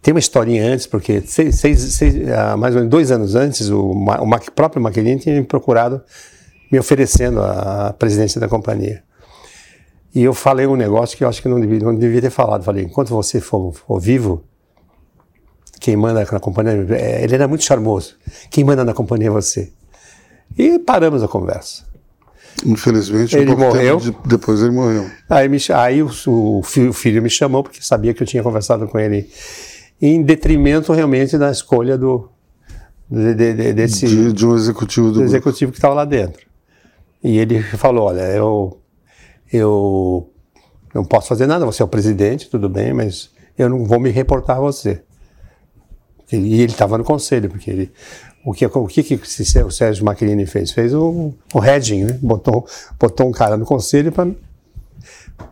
tem 0.00 0.14
uma 0.14 0.20
historinha 0.20 0.72
antes, 0.72 0.86
porque 0.86 1.20
seis, 1.22 1.56
seis, 1.56 1.80
seis, 1.80 2.14
mais 2.56 2.74
ou 2.74 2.80
menos 2.80 2.90
dois 2.90 3.10
anos 3.10 3.34
antes, 3.34 3.68
o, 3.68 3.90
o 3.90 4.52
próprio 4.54 4.80
Maquilinha 4.80 5.18
tinha 5.18 5.34
me 5.34 5.44
procurado, 5.44 6.00
me 6.70 6.78
oferecendo 6.78 7.42
a 7.42 7.92
presidência 7.98 8.40
da 8.40 8.46
companhia. 8.46 9.02
E 10.14 10.22
eu 10.22 10.32
falei 10.32 10.66
um 10.66 10.76
negócio 10.76 11.16
que 11.16 11.24
eu 11.24 11.28
acho 11.28 11.42
que 11.42 11.48
não 11.48 11.60
devia, 11.60 11.80
não 11.80 11.94
devia 11.94 12.20
ter 12.20 12.30
falado. 12.30 12.62
Falei, 12.62 12.84
enquanto 12.84 13.08
você 13.08 13.40
for, 13.40 13.72
for 13.72 14.00
vivo, 14.00 14.44
quem 15.80 15.96
manda 15.96 16.26
na 16.30 16.40
companhia, 16.40 16.86
é, 16.90 17.24
ele 17.24 17.34
era 17.34 17.48
muito 17.48 17.64
charmoso. 17.64 18.16
Quem 18.50 18.64
manda 18.64 18.84
na 18.84 18.94
companhia 18.94 19.28
é 19.28 19.30
você. 19.30 19.72
E 20.56 20.78
paramos 20.78 21.22
a 21.22 21.28
conversa. 21.28 21.86
Infelizmente, 22.64 23.36
ele 23.36 23.52
um 23.52 23.58
morreu. 23.58 23.98
De, 23.98 24.14
depois 24.26 24.60
ele 24.60 24.72
morreu. 24.72 25.08
Aí, 25.28 25.48
me, 25.48 25.58
aí 25.74 26.02
o, 26.02 26.06
o, 26.06 26.62
filho 26.62 27.22
me 27.22 27.30
chamou 27.30 27.62
porque 27.62 27.80
sabia 27.82 28.12
que 28.12 28.22
eu 28.22 28.26
tinha 28.26 28.42
conversado 28.42 28.88
com 28.88 28.98
ele 28.98 29.30
em 30.00 30.22
detrimento 30.22 30.92
realmente 30.92 31.36
da 31.38 31.50
escolha 31.50 31.96
do 31.96 32.28
de, 33.10 33.34
de, 33.34 33.54
de, 33.54 33.72
desse 33.72 34.06
de, 34.06 34.32
de, 34.32 34.46
um 34.46 34.54
executivo 34.54 35.08
do, 35.08 35.20
do 35.20 35.22
executivo 35.22 35.72
que 35.72 35.78
estava 35.78 35.94
lá 35.94 36.04
dentro. 36.04 36.46
E 37.22 37.38
ele 37.38 37.62
falou: 37.62 38.06
Olha, 38.06 38.22
eu, 38.22 38.80
eu 39.52 40.30
não 40.94 41.04
posso 41.04 41.28
fazer 41.28 41.46
nada, 41.46 41.64
você 41.64 41.82
é 41.82 41.84
o 41.84 41.88
presidente, 41.88 42.50
tudo 42.50 42.68
bem, 42.68 42.92
mas 42.92 43.30
eu 43.56 43.68
não 43.68 43.84
vou 43.84 44.00
me 44.00 44.10
reportar 44.10 44.56
a 44.56 44.60
você. 44.60 45.02
E 46.30 46.60
ele 46.60 46.72
estava 46.72 46.98
no 46.98 47.04
conselho, 47.04 47.48
porque 47.48 47.70
ele, 47.70 47.92
o 48.44 48.52
que, 48.52 48.66
o 48.66 48.86
que, 48.86 49.02
que 49.02 49.14
o 49.62 49.70
Sérgio 49.70 50.04
Macrini 50.04 50.46
fez? 50.46 50.72
Fez 50.72 50.92
o, 50.94 51.32
o 51.54 51.64
hedging, 51.64 52.04
né? 52.04 52.18
botou, 52.22 52.66
botou 52.98 53.28
um 53.28 53.32
cara 53.32 53.56
no 53.56 53.64
conselho 53.64 54.12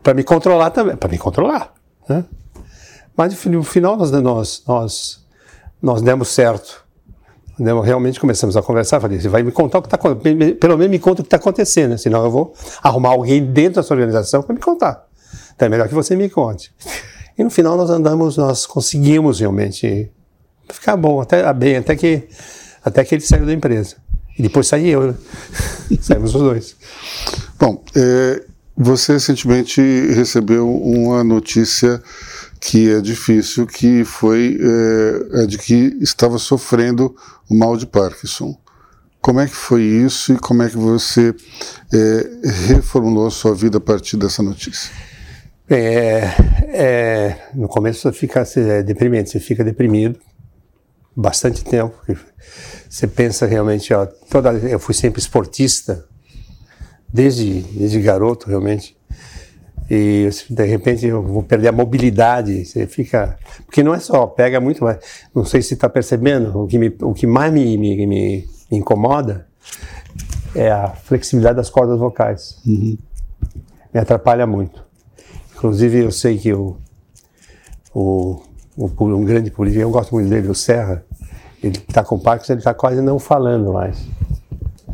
para 0.03 0.15
me 0.15 0.23
controlar 0.23 0.71
também, 0.71 0.97
para 0.97 1.09
me 1.09 1.19
controlar. 1.19 1.73
Né? 2.09 2.25
Mas 3.17 3.45
no 3.47 3.63
final 3.63 3.97
nós, 3.97 4.11
nós, 4.11 4.63
nós, 4.67 5.27
nós 5.81 6.03
demos 6.03 6.29
certo. 6.29 6.85
Realmente 7.59 8.21
começamos 8.21 8.55
a 8.55 8.63
conversar, 8.63 9.01
falei, 9.01 9.19
você 9.19 9.31
vai 9.31 9.43
me 9.43 9.51
contar 9.51 9.79
o 9.79 9.83
que 9.83 9.87
está 9.87 9.97
acontecendo, 9.97 10.57
pelo 10.57 10.77
menos 10.77 10.91
me 10.91 10.99
conta 10.99 11.23
o 11.23 11.25
que 11.25 11.29
está 11.29 11.39
acontecendo, 11.39 11.93
né? 11.93 11.97
senão 11.97 12.23
eu 12.23 12.31
vou 12.31 12.53
arrumar 12.83 13.11
alguém 13.11 13.43
dentro 13.47 13.77
da 13.77 13.83
sua 13.83 13.95
organização 13.95 14.43
para 14.43 14.55
me 14.55 14.61
contar. 14.61 15.07
Então 15.55 15.65
é 15.65 15.69
melhor 15.71 15.89
que 15.89 15.95
você 15.95 16.15
me 16.15 16.29
conte. 16.29 16.71
E 17.39 17.43
no 17.43 17.49
final 17.49 17.75
nós 17.75 17.89
andamos, 17.89 18.37
nós 18.37 18.67
conseguimos 18.67 19.41
realmente 19.41 20.13
ficar 20.71 20.97
bom, 20.97 21.21
até 21.21 21.53
bem, 21.53 21.77
até 21.77 21.95
que 21.97 22.29
até 22.85 23.05
que 23.05 23.17
ele 23.17 23.23
saiu 23.23 23.45
da 23.45 23.53
empresa. 23.53 23.97
E 24.39 24.43
depois 24.43 24.69
saí 24.69 24.91
eu, 24.91 25.09
né? 25.09 25.15
Saímos 26.01 26.35
os 26.35 26.41
dois. 26.41 26.77
Bom, 27.59 27.83
é, 27.97 28.45
você 28.77 29.15
recentemente 29.15 29.81
recebeu 29.81 30.73
uma 30.73 31.25
notícia 31.25 32.01
que 32.61 32.91
é 32.91 33.01
difícil, 33.01 33.67
que 33.67 34.05
foi 34.05 34.59
é, 34.61 35.43
é 35.43 35.47
de 35.47 35.59
que 35.59 35.97
estava 36.01 36.39
sofrendo 36.39 37.17
o 37.51 37.57
mal 37.57 37.77
de 37.77 37.87
Parkinson. 37.87 38.57
Como 39.21 39.41
é 39.41 39.47
que 39.47 39.57
foi 39.57 39.83
isso 39.83 40.35
e 40.35 40.39
como 40.39 40.63
é 40.63 40.69
que 40.69 40.77
você 40.77 41.35
é, 41.93 42.49
reformulou 42.69 43.27
a 43.27 43.31
sua 43.31 43.55
vida 43.55 43.79
a 43.79 43.81
partir 43.81 44.17
dessa 44.17 44.43
notícia? 44.43 44.93
É, 45.69 46.31
é, 46.69 47.37
no 47.55 47.67
começo 47.67 48.03
você 48.03 48.13
fica 48.13 48.47
é 48.57 48.85
deprimente, 48.85 49.31
você 49.31 49.41
fica 49.41 49.65
deprimido 49.65 50.21
bastante 51.17 51.65
tempo. 51.65 51.95
Você 52.89 53.07
pensa 53.07 53.47
realmente, 53.47 53.93
ó, 53.95 54.07
toda, 54.31 54.53
eu 54.53 54.79
fui 54.79 54.95
sempre 54.95 55.21
esportista, 55.21 56.05
desde, 57.13 57.63
desde 57.63 58.01
garoto 58.01 58.49
realmente. 58.49 58.97
E 59.89 60.29
de 60.51 60.65
repente 60.65 61.07
eu 61.07 61.23
vou 61.23 61.43
perder 61.43 61.69
a 61.69 61.73
mobilidade, 61.73 62.65
você 62.65 62.87
fica. 62.87 63.39
Porque 63.65 63.85
não 63.85 63.95
é 63.95 64.01
só, 64.01 64.27
pega 64.27 64.61
muito 64.61 64.83
mais. 64.83 64.99
Não 65.35 65.45
sei 65.45 65.63
se 65.63 65.75
está 65.75 65.89
percebendo, 65.89 66.63
o 66.63 66.67
que, 66.67 66.79
me, 66.79 66.95
o 67.01 67.15
que 67.15 67.27
mais 67.27 67.53
me, 67.53 67.79
me, 67.79 68.07
me, 68.07 68.49
incomoda 68.71 69.47
é 70.55 70.71
a 70.71 70.89
flexibilidade 70.89 71.57
das 71.57 71.71
cordas 71.71 72.01
vocais. 72.01 72.61
Uhum. 72.67 72.99
Me 73.95 74.01
atrapalha 74.01 74.45
muito. 74.45 74.85
Inclusive, 75.55 75.99
eu 76.03 76.11
sei 76.11 76.37
que 76.37 76.53
o, 76.53 76.77
o, 77.95 78.43
o 78.77 79.05
um 79.05 79.25
grande 79.25 79.53
político, 79.53 79.83
eu 79.83 79.91
gosto 79.91 80.15
muito 80.15 80.29
dele, 80.29 80.49
o 80.49 80.55
Serra, 80.55 81.06
ele 81.67 81.79
está 81.89 82.05
com 82.05 82.19
Parkinson, 82.19 82.55
ele 82.55 82.61
está 82.61 82.75
quase 82.75 83.01
não 83.01 83.19
falando 83.19 83.73
mais. 83.73 83.99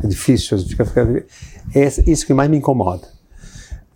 É 0.03 0.07
difícil, 0.07 0.57
fica, 0.59 0.85
fica, 0.85 1.25
é 1.73 1.87
isso 2.09 2.25
que 2.25 2.33
mais 2.33 2.49
me 2.49 2.57
incomoda. 2.57 3.07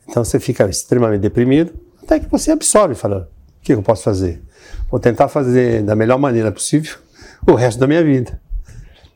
Então 0.07 0.23
você 0.23 0.39
fica 0.39 0.67
extremamente 0.69 1.21
deprimido, 1.21 1.73
até 2.01 2.19
que 2.19 2.29
você 2.31 2.51
absorve, 2.51 2.95
fala, 2.95 3.29
o 3.59 3.63
que 3.63 3.73
eu 3.73 3.83
posso 3.83 4.03
fazer? 4.03 4.41
Vou 4.89 4.99
tentar 4.99 5.27
fazer 5.27 5.83
da 5.83 5.95
melhor 5.95 6.17
maneira 6.17 6.51
possível 6.51 6.97
o 7.45 7.55
resto 7.55 7.79
da 7.79 7.87
minha 7.87 8.03
vida. 8.03 8.39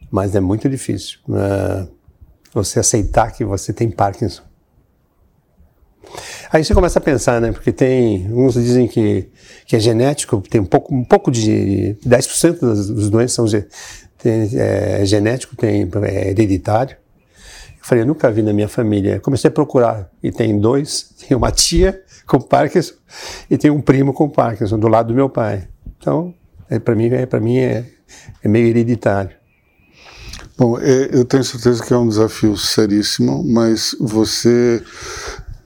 Mas 0.10 0.36
é 0.36 0.42
muito 0.42 0.68
difícil 0.68 1.20
uh, 1.30 1.88
você 2.54 2.80
aceitar 2.80 3.32
que 3.32 3.46
você 3.46 3.72
tem 3.72 3.90
Parkinson. 3.90 4.44
Aí 6.52 6.64
você 6.64 6.74
começa 6.74 7.00
a 7.00 7.02
pensar, 7.02 7.40
né? 7.40 7.52
Porque 7.52 7.72
tem, 7.72 8.32
uns 8.34 8.56
dizem 8.56 8.88
que, 8.88 9.30
que 9.66 9.76
é 9.76 9.80
genético, 9.80 10.42
tem 10.42 10.60
um 10.60 10.66
pouco, 10.66 10.94
um 10.94 11.04
pouco 11.04 11.32
de 11.32 11.96
10% 12.06 12.60
das, 12.60 12.90
das 12.90 13.10
doenças 13.10 13.34
são 13.34 13.46
tem, 14.18 14.50
é, 14.54 15.06
genético, 15.06 15.56
tem 15.56 15.90
é 16.04 16.30
hereditário. 16.30 16.98
Eu 17.80 17.86
falei, 17.86 18.04
eu 18.04 18.08
nunca 18.08 18.32
vi 18.32 18.42
na 18.42 18.54
minha 18.54 18.68
família. 18.68 19.20
Comecei 19.20 19.48
a 19.48 19.52
procurar 19.52 20.10
e 20.22 20.32
tem 20.32 20.60
dois, 20.60 21.14
tem 21.28 21.36
uma 21.36 21.52
tia 21.52 22.02
com 22.28 22.40
Parkinson 22.40 22.94
e 23.50 23.58
tem 23.58 23.72
um 23.72 23.82
primo 23.82 24.14
com 24.14 24.30
Parkinson 24.30 24.78
do 24.78 24.88
lado 24.88 25.08
do 25.08 25.14
meu 25.14 25.30
pai. 25.30 25.68
Então, 25.98 26.34
é, 26.70 26.78
para 26.78 26.96
mim, 26.96 27.08
é, 27.08 27.26
para 27.26 27.40
mim 27.40 27.58
é, 27.58 27.86
é 28.44 28.48
meio 28.48 28.68
hereditário. 28.68 29.32
Bom, 30.58 30.78
é, 30.78 31.10
eu 31.12 31.26
tenho 31.26 31.44
certeza 31.44 31.84
que 31.84 31.92
é 31.92 31.98
um 31.98 32.08
desafio 32.08 32.56
seríssimo, 32.56 33.44
mas 33.44 33.96
você 34.00 34.84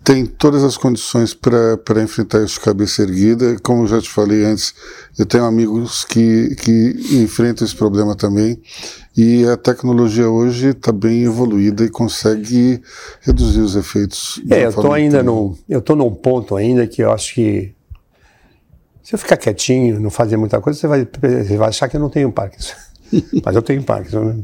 tem 0.06 0.24
todas 0.24 0.64
as 0.64 0.78
condições 0.78 1.34
para 1.34 2.04
enfrentar 2.04 2.44
isso 2.44 2.54
de 2.54 2.60
cabeça 2.60 3.02
erguida. 3.02 3.58
Como 3.64 3.84
eu 3.84 3.88
já 3.88 4.00
te 4.00 4.10
falei 4.10 4.46
antes, 4.46 4.76
eu 5.18 5.26
tenho 5.26 5.44
amigos 5.44 6.06
que, 6.06 6.56
que 6.56 6.96
enfrentam 7.24 7.66
esse 7.66 7.76
problema 7.76 8.16
também. 8.16 8.62
E 9.18 9.44
a 9.46 9.58
tecnologia 9.58 10.30
hoje 10.30 10.70
está 10.70 10.92
bem 10.92 11.24
evoluída 11.24 11.84
e 11.84 11.90
consegue 11.90 12.80
reduzir 13.22 13.62
os 13.62 13.76
efeitos. 13.76 14.40
É, 14.52 14.66
eu 14.66 14.70
estou 14.70 14.94
ainda 14.94 15.24
no, 15.24 15.58
eu 15.68 15.80
estou 15.80 15.96
num 15.96 16.14
ponto 16.14 16.56
ainda 16.56 16.86
que 16.86 17.02
eu 17.02 17.12
acho 17.12 17.34
que 17.34 17.74
se 19.02 19.16
eu 19.16 19.18
ficar 19.18 19.38
quietinho, 19.38 20.00
não 20.00 20.12
fazer 20.12 20.38
muita 20.38 20.62
coisa, 20.62 20.80
você 20.80 20.88
vai, 20.88 21.08
você 21.44 21.58
vai 21.58 21.70
achar 21.70 21.90
que 21.90 21.98
eu 21.98 22.00
não 22.00 22.10
tenho 22.10 22.32
Parkinson. 22.32 22.76
Mas 23.44 23.56
eu 23.56 23.62
tenho 23.64 23.82
Parkinson. 23.82 24.24
Né? 24.24 24.44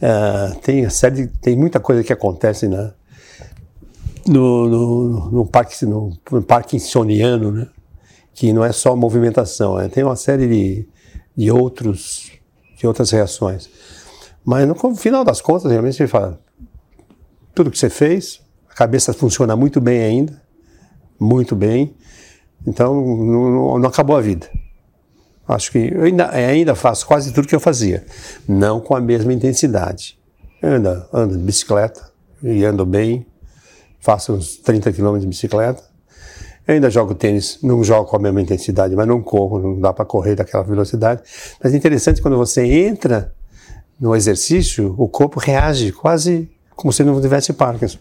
Uh, 0.00 0.60
tem, 0.60 0.88
série, 0.90 1.26
tem 1.40 1.56
muita 1.56 1.80
coisa 1.80 2.04
que 2.04 2.12
acontece, 2.12 2.68
né? 2.68 2.92
No, 4.28 4.68
no, 4.68 5.30
no, 5.30 5.46
parque, 5.46 5.84
no, 5.84 6.16
no 6.30 6.42
parkinsoniano, 6.42 7.52
né? 7.52 7.68
que 8.34 8.52
não 8.52 8.64
é 8.64 8.72
só 8.72 8.94
movimentação, 8.94 9.76
né? 9.76 9.88
tem 9.88 10.04
uma 10.04 10.16
série 10.16 10.46
de, 10.46 10.88
de, 11.36 11.50
outros, 11.50 12.32
de 12.76 12.86
outras 12.86 13.10
reações. 13.10 13.68
Mas 14.44 14.66
no 14.68 14.94
final 14.94 15.24
das 15.24 15.40
contas, 15.40 15.70
realmente 15.70 15.96
você 15.96 16.06
fala, 16.06 16.40
tudo 17.54 17.70
que 17.70 17.78
você 17.78 17.90
fez, 17.90 18.40
a 18.68 18.74
cabeça 18.74 19.12
funciona 19.12 19.56
muito 19.56 19.80
bem 19.80 20.00
ainda, 20.00 20.42
muito 21.18 21.56
bem, 21.56 21.94
então 22.66 22.94
não, 22.94 23.78
não 23.78 23.88
acabou 23.88 24.16
a 24.16 24.20
vida. 24.20 24.48
Acho 25.48 25.70
que 25.70 25.78
eu 25.94 26.02
ainda, 26.02 26.30
ainda 26.30 26.74
faço 26.74 27.06
quase 27.06 27.32
tudo 27.32 27.46
que 27.46 27.54
eu 27.54 27.60
fazia, 27.60 28.04
não 28.48 28.80
com 28.80 28.96
a 28.96 29.00
mesma 29.00 29.32
intensidade. 29.32 30.18
Eu 30.60 30.74
ainda 30.74 31.08
ando 31.12 31.36
de 31.36 31.42
bicicleta 31.42 32.10
e 32.42 32.64
ando 32.64 32.84
bem, 32.84 33.24
faço 34.00 34.32
uns 34.32 34.56
30 34.56 34.92
km 34.92 35.18
de 35.18 35.26
bicicleta. 35.26 35.82
Eu 36.66 36.74
ainda 36.74 36.90
jogo 36.90 37.14
tênis, 37.14 37.58
não 37.62 37.84
jogo 37.84 38.08
com 38.08 38.16
a 38.16 38.18
mesma 38.18 38.40
intensidade, 38.40 38.96
mas 38.96 39.06
não 39.06 39.22
corro, 39.22 39.60
não 39.60 39.80
dá 39.80 39.92
para 39.92 40.04
correr 40.04 40.34
daquela 40.34 40.64
velocidade. 40.64 41.22
Mas 41.62 41.72
é 41.72 41.76
interessante 41.76 42.20
quando 42.20 42.36
você 42.36 42.64
entra 42.64 43.32
no 44.00 44.14
exercício, 44.14 44.94
o 44.98 45.08
corpo 45.08 45.38
reage 45.38 45.92
quase 45.92 46.50
como 46.74 46.92
se 46.92 47.02
não 47.02 47.20
tivesse 47.20 47.52
Parkinson. 47.52 47.98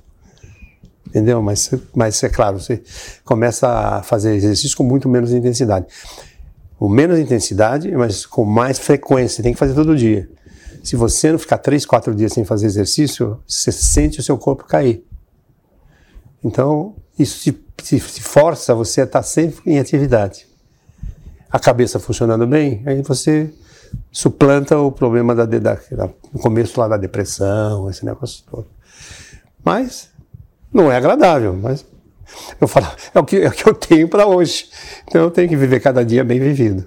Entendeu? 1.08 1.41
Mas, 1.41 1.71
mas 1.95 2.21
é 2.23 2.29
claro, 2.29 2.60
você 2.60 2.81
começa 3.23 3.67
a 3.69 4.03
fazer 4.03 4.36
exercício 4.36 4.75
com 4.75 4.84
muito 4.84 5.08
menos 5.08 5.31
intensidade. 5.31 5.86
Com 6.77 6.89
menos 6.89 7.17
intensidade, 7.17 7.89
mas 7.91 8.25
com 8.25 8.43
mais 8.43 8.77
frequência. 8.79 9.41
Tem 9.41 9.53
que 9.53 9.60
fazer 9.60 9.73
todo 9.73 9.95
dia. 9.95 10.27
Se 10.84 10.95
você 10.95 11.31
não 11.31 11.39
ficar 11.39 11.58
três, 11.60 11.86
quatro 11.86 12.13
dias 12.13 12.34
sem 12.34 12.43
fazer 12.43 12.65
exercício, 12.65 13.39
você 13.47 13.71
sente 13.71 14.19
o 14.19 14.23
seu 14.23 14.38
corpo 14.38 14.65
cair. 14.65 15.05
Então, 16.45 16.93
isso 17.17 17.39
se, 17.39 17.60
se, 17.81 17.99
se 17.99 18.21
força 18.21 18.75
você 18.75 19.01
a 19.01 19.05
estar 19.05 19.23
sempre 19.23 19.63
em 19.65 19.79
atividade. 19.79 20.45
A 21.49 21.58
cabeça 21.58 21.97
funcionando 21.97 22.45
bem, 22.45 22.84
aí 22.86 23.01
você 23.01 23.51
suplanta 24.12 24.77
o 24.77 24.91
problema 24.91 25.34
da, 25.34 25.43
da, 25.45 25.58
da, 25.58 26.10
no 26.31 26.39
começo 26.39 26.79
lá 26.79 26.88
da 26.88 26.97
depressão, 26.97 27.89
esse 27.89 28.05
negócio 28.05 28.43
todo. 28.49 28.67
Mas 29.63 30.09
não 30.72 30.91
é 30.91 30.97
agradável, 30.97 31.57
mas 31.59 31.84
eu 32.61 32.67
falo, 32.67 32.88
é 33.11 33.19
o 33.19 33.26
que, 33.26 33.38
é 33.38 33.47
o 33.47 33.51
que 33.51 33.67
eu 33.67 33.74
tenho 33.74 34.07
para 34.07 34.28
hoje. 34.28 34.69
Então 35.07 35.24
eu 35.24 35.32
tenho 35.32 35.49
que 35.49 35.57
viver 35.57 35.80
cada 35.80 36.05
dia 36.05 36.24
bem 36.24 36.39
vivido. 36.39 36.86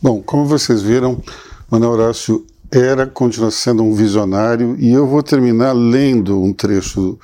Bom, 0.00 0.22
como 0.22 0.46
vocês 0.46 0.80
viram, 0.80 1.22
Manuel 1.70 1.92
Horácio 1.92 2.46
era, 2.70 3.06
continua 3.06 3.50
sendo 3.50 3.82
um 3.82 3.92
visionário, 3.92 4.76
e 4.78 4.90
eu 4.90 5.06
vou 5.06 5.22
terminar 5.22 5.72
lendo 5.72 6.42
um 6.42 6.54
trecho 6.54 7.18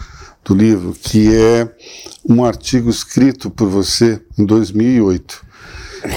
do 0.48 0.54
livro, 0.54 0.94
que 0.94 1.34
é 1.34 1.70
um 2.26 2.42
artigo 2.42 2.88
escrito 2.88 3.50
por 3.50 3.68
você 3.68 4.20
em 4.38 4.46
2008. 4.46 5.44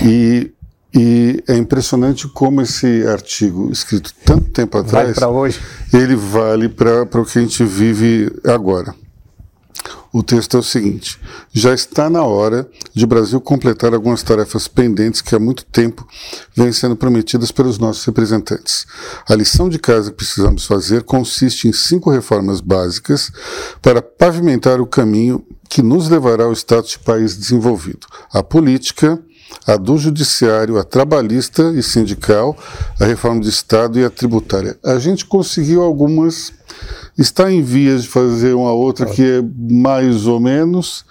E, 0.03 0.51
e 0.93 1.43
é 1.47 1.57
impressionante 1.57 2.27
como 2.29 2.61
esse 2.61 3.05
artigo, 3.07 3.69
escrito 3.71 4.13
tanto 4.25 4.49
tempo 4.51 4.77
atrás, 4.77 5.17
vale 5.19 5.33
hoje. 5.33 5.59
ele 5.93 6.15
vale 6.15 6.69
para 6.69 7.03
o 7.03 7.25
que 7.25 7.39
a 7.39 7.41
gente 7.41 7.63
vive 7.63 8.31
agora. 8.45 8.95
O 10.13 10.21
texto 10.21 10.57
é 10.57 10.59
o 10.59 10.63
seguinte: 10.63 11.17
já 11.53 11.73
está 11.73 12.09
na 12.09 12.23
hora 12.23 12.69
de 12.93 13.05
o 13.05 13.07
Brasil 13.07 13.39
completar 13.39 13.93
algumas 13.93 14.21
tarefas 14.21 14.67
pendentes 14.67 15.21
que 15.21 15.33
há 15.33 15.39
muito 15.39 15.65
tempo 15.65 16.05
vêm 16.53 16.71
sendo 16.73 16.97
prometidas 16.97 17.51
pelos 17.51 17.77
nossos 17.77 18.03
representantes. 18.03 18.85
A 19.27 19.35
lição 19.35 19.69
de 19.69 19.79
casa 19.79 20.11
que 20.11 20.17
precisamos 20.17 20.65
fazer 20.65 21.03
consiste 21.03 21.67
em 21.67 21.73
cinco 21.73 22.09
reformas 22.09 22.59
básicas 22.59 23.31
para 23.81 24.01
pavimentar 24.01 24.81
o 24.81 24.85
caminho 24.85 25.45
que 25.69 25.81
nos 25.81 26.09
levará 26.09 26.43
ao 26.43 26.53
status 26.53 26.91
de 26.91 26.99
país 26.99 27.37
desenvolvido: 27.37 28.05
a 28.33 28.43
política, 28.43 29.17
a 29.65 29.77
do 29.77 29.97
judiciário, 29.97 30.77
a 30.77 30.83
trabalhista 30.83 31.71
e 31.73 31.81
sindical, 31.81 32.57
a 32.99 33.05
reforma 33.05 33.39
do 33.39 33.47
Estado 33.47 33.97
e 33.97 34.03
a 34.03 34.09
tributária. 34.09 34.77
A 34.83 34.99
gente 34.99 35.25
conseguiu 35.25 35.81
algumas 35.81 36.51
Está 37.21 37.51
em 37.51 37.61
vias 37.61 38.01
de 38.01 38.09
fazer 38.09 38.55
uma 38.55 38.73
outra 38.73 39.05
que 39.05 39.21
é 39.21 39.43
mais 39.71 40.25
ou 40.25 40.39
menos, 40.39 41.05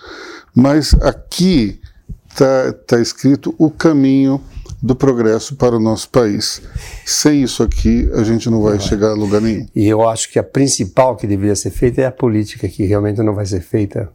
mas 0.53 0.93
aqui 0.95 1.81
está 2.29 2.73
tá 2.73 3.01
escrito 3.01 3.55
o 3.57 3.71
caminho 3.71 4.41
do 4.83 4.97
progresso 4.97 5.55
para 5.55 5.77
o 5.77 5.79
nosso 5.79 6.11
país. 6.11 6.61
Sem 7.07 7.45
isso 7.45 7.63
aqui, 7.63 8.11
a 8.15 8.25
gente 8.25 8.51
não 8.51 8.61
vai, 8.61 8.81
chegar 8.81 9.11
a 9.11 9.15
lugar 9.15 9.41
nenhum. 9.41 9.69
E 9.73 9.87
eu 9.87 10.09
acho 10.09 10.33
que 10.33 10.39
a 10.41 10.43
principal 10.43 11.15
que 11.15 11.29
deveria 11.29 11.55
ser 11.55 11.71
feita 11.71 12.01
é 12.01 12.07
a 12.07 12.11
política, 12.13 12.69
que 12.69 12.85
realmente 12.85 13.23
não 13.23 13.33
vai 13.33 13.47
ser 13.47 13.61
feita. 13.61 14.11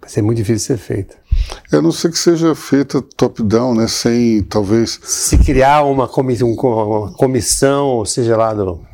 Vai 0.00 0.08
ser 0.08 0.22
muito 0.22 0.38
difícil 0.38 0.76
ser 0.76 0.78
feita. 0.78 1.16
A 1.72 1.82
não 1.82 1.90
ser 1.90 2.12
que 2.12 2.18
seja 2.18 2.54
feita 2.54 3.02
top-down, 3.02 3.74
né? 3.74 3.88
sem 3.88 4.40
talvez. 4.44 5.00
Se 5.02 5.36
criar 5.36 5.82
uma, 5.82 6.06
comissão, 6.06 6.52
uma 6.52 7.12
comissão, 7.14 8.04
seja 8.04 8.36
lá 8.36 8.54
do 8.54 8.86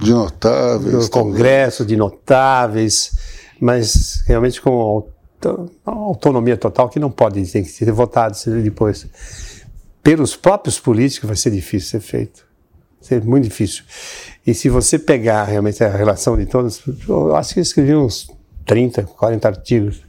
de 0.00 0.12
notáveis. 0.12 1.04
Do 1.04 1.10
Congresso, 1.10 1.84
de 1.84 1.96
notáveis, 1.96 3.12
mas 3.60 4.22
realmente 4.26 4.60
com 4.60 5.06
autonomia 5.84 6.56
total 6.56 6.88
que 6.88 6.98
não 6.98 7.10
pode, 7.10 7.44
tem 7.50 7.62
que 7.62 7.68
ser 7.68 7.90
votado 7.92 8.36
depois. 8.62 9.06
Pelos 10.02 10.36
próprios 10.36 10.78
políticos 10.78 11.26
vai 11.26 11.36
ser 11.36 11.50
difícil 11.50 11.90
ser 11.90 12.00
feito. 12.00 12.46
Vai 13.00 13.08
ser 13.08 13.24
muito 13.24 13.44
difícil. 13.44 13.84
E 14.46 14.54
se 14.54 14.68
você 14.68 14.98
pegar 14.98 15.44
realmente 15.44 15.82
a 15.82 15.88
relação 15.88 16.36
de 16.36 16.46
todos, 16.46 16.82
eu 17.08 17.34
acho 17.36 17.54
que 17.54 17.60
eu 17.60 17.62
escrevi 17.62 17.94
uns 17.94 18.30
30, 18.64 19.04
40 19.04 19.48
artigos. 19.48 20.02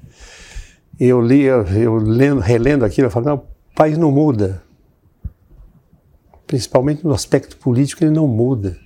E 0.99 1.05
eu 1.05 1.21
li, 1.21 1.43
eu, 1.43 1.63
eu 1.65 1.95
lendo, 1.95 2.39
relendo 2.39 2.85
aquilo, 2.85 3.07
eu 3.07 3.11
falo, 3.11 3.25
não, 3.25 3.35
o 3.35 3.75
país 3.75 3.97
não 3.97 4.11
muda. 4.11 4.63
Principalmente 6.47 7.03
no 7.03 7.13
aspecto 7.13 7.57
político, 7.57 8.03
ele 8.03 8.11
não 8.11 8.27
muda. 8.27 8.77